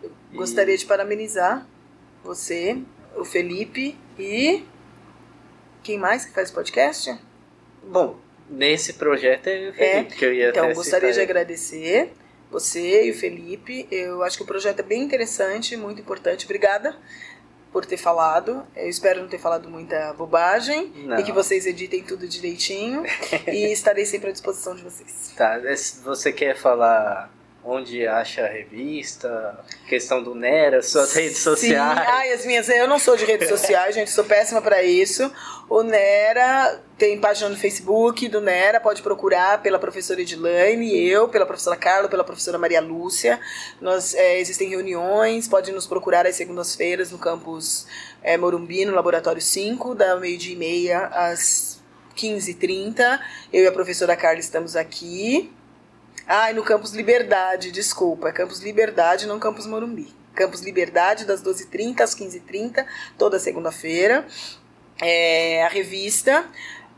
E- 0.00 0.36
Gostaria 0.36 0.78
de 0.78 0.86
parabenizar 0.86 1.66
você, 2.22 2.80
o 3.16 3.24
Felipe 3.24 3.98
e 4.16 4.62
quem 5.82 5.98
mais 5.98 6.24
que 6.24 6.32
faz 6.32 6.52
podcast? 6.52 7.18
Bom, 7.82 8.20
nesse 8.48 8.92
projeto 8.92 9.48
é 9.48 9.70
o 9.70 9.72
Felipe, 9.72 10.14
que 10.14 10.24
eu 10.24 10.32
ia 10.32 10.50
Então, 10.50 10.72
gostaria 10.72 11.12
de 11.12 11.20
agradecer 11.20 12.12
você 12.48 13.06
e 13.06 13.10
o 13.10 13.14
Felipe. 13.14 13.88
Eu 13.90 14.22
acho 14.22 14.36
que 14.36 14.44
o 14.44 14.46
projeto 14.46 14.78
é 14.78 14.84
bem 14.84 15.02
interessante, 15.02 15.76
muito 15.76 16.00
importante. 16.00 16.44
Obrigada 16.44 16.96
por 17.72 17.84
ter 17.84 17.96
falado. 17.96 18.64
Eu 18.74 18.88
espero 18.88 19.20
não 19.20 19.28
ter 19.28 19.38
falado 19.38 19.68
muita 19.68 20.12
bobagem 20.14 20.92
Não. 20.96 21.18
e 21.18 21.22
que 21.22 21.32
vocês 21.32 21.66
editem 21.66 22.02
tudo 22.02 22.26
direitinho. 22.26 23.02
e 23.46 23.72
estarei 23.72 24.04
sempre 24.04 24.30
à 24.30 24.32
disposição 24.32 24.74
de 24.74 24.82
vocês. 24.82 25.32
Tá, 25.36 25.60
se 25.76 26.00
você 26.02 26.32
quer 26.32 26.56
falar 26.56 27.30
onde 27.68 28.06
acha 28.06 28.44
a 28.44 28.48
revista, 28.48 29.58
questão 29.86 30.22
do 30.22 30.34
Nera, 30.34 30.82
suas 30.82 31.12
redes 31.12 31.38
sociais. 31.38 31.98
Sim, 31.98 32.06
ai, 32.06 32.32
as 32.32 32.46
minhas. 32.46 32.68
Eu 32.68 32.88
não 32.88 32.98
sou 32.98 33.14
de 33.14 33.26
redes 33.26 33.46
sociais, 33.46 33.94
gente, 33.94 34.10
sou 34.10 34.24
péssima 34.24 34.62
para 34.62 34.82
isso. 34.82 35.30
O 35.68 35.82
Nera 35.82 36.80
tem 36.96 37.20
página 37.20 37.50
no 37.50 37.56
Facebook 37.56 38.26
do 38.28 38.40
Nera, 38.40 38.80
pode 38.80 39.02
procurar 39.02 39.60
pela 39.60 39.78
professora 39.78 40.22
Edilane, 40.22 41.06
eu, 41.06 41.28
pela 41.28 41.44
professora 41.44 41.76
Carla, 41.76 42.08
pela 42.08 42.24
professora 42.24 42.56
Maria 42.56 42.80
Lúcia. 42.80 43.38
Nós, 43.82 44.14
é, 44.14 44.40
existem 44.40 44.70
reuniões, 44.70 45.46
pode 45.46 45.70
nos 45.70 45.86
procurar 45.86 46.26
às 46.26 46.36
segundas-feiras 46.36 47.12
no 47.12 47.18
campus 47.18 47.86
é, 48.22 48.38
Morumbi, 48.38 48.86
no 48.86 48.94
Laboratório 48.94 49.42
5, 49.42 49.94
da 49.94 50.16
meio-dia 50.16 50.54
e 50.54 50.56
meia 50.56 51.06
às 51.08 51.82
15h30. 52.16 53.20
Eu 53.52 53.64
e 53.64 53.66
a 53.66 53.72
professora 53.72 54.16
Carla 54.16 54.40
estamos 54.40 54.74
aqui. 54.74 55.52
Ai, 56.30 56.52
no 56.52 56.62
Campus 56.62 56.92
Liberdade, 56.92 57.72
desculpa. 57.72 58.30
Campus 58.30 58.60
Liberdade, 58.60 59.26
não 59.26 59.38
Campus 59.38 59.66
Morumbi. 59.66 60.14
Campus 60.34 60.60
Liberdade, 60.60 61.24
das 61.24 61.42
12h30 61.42 62.02
às 62.02 62.14
15h30, 62.14 62.84
toda 63.16 63.38
segunda-feira. 63.38 64.26
É, 65.00 65.64
a 65.64 65.68
revista, 65.68 66.44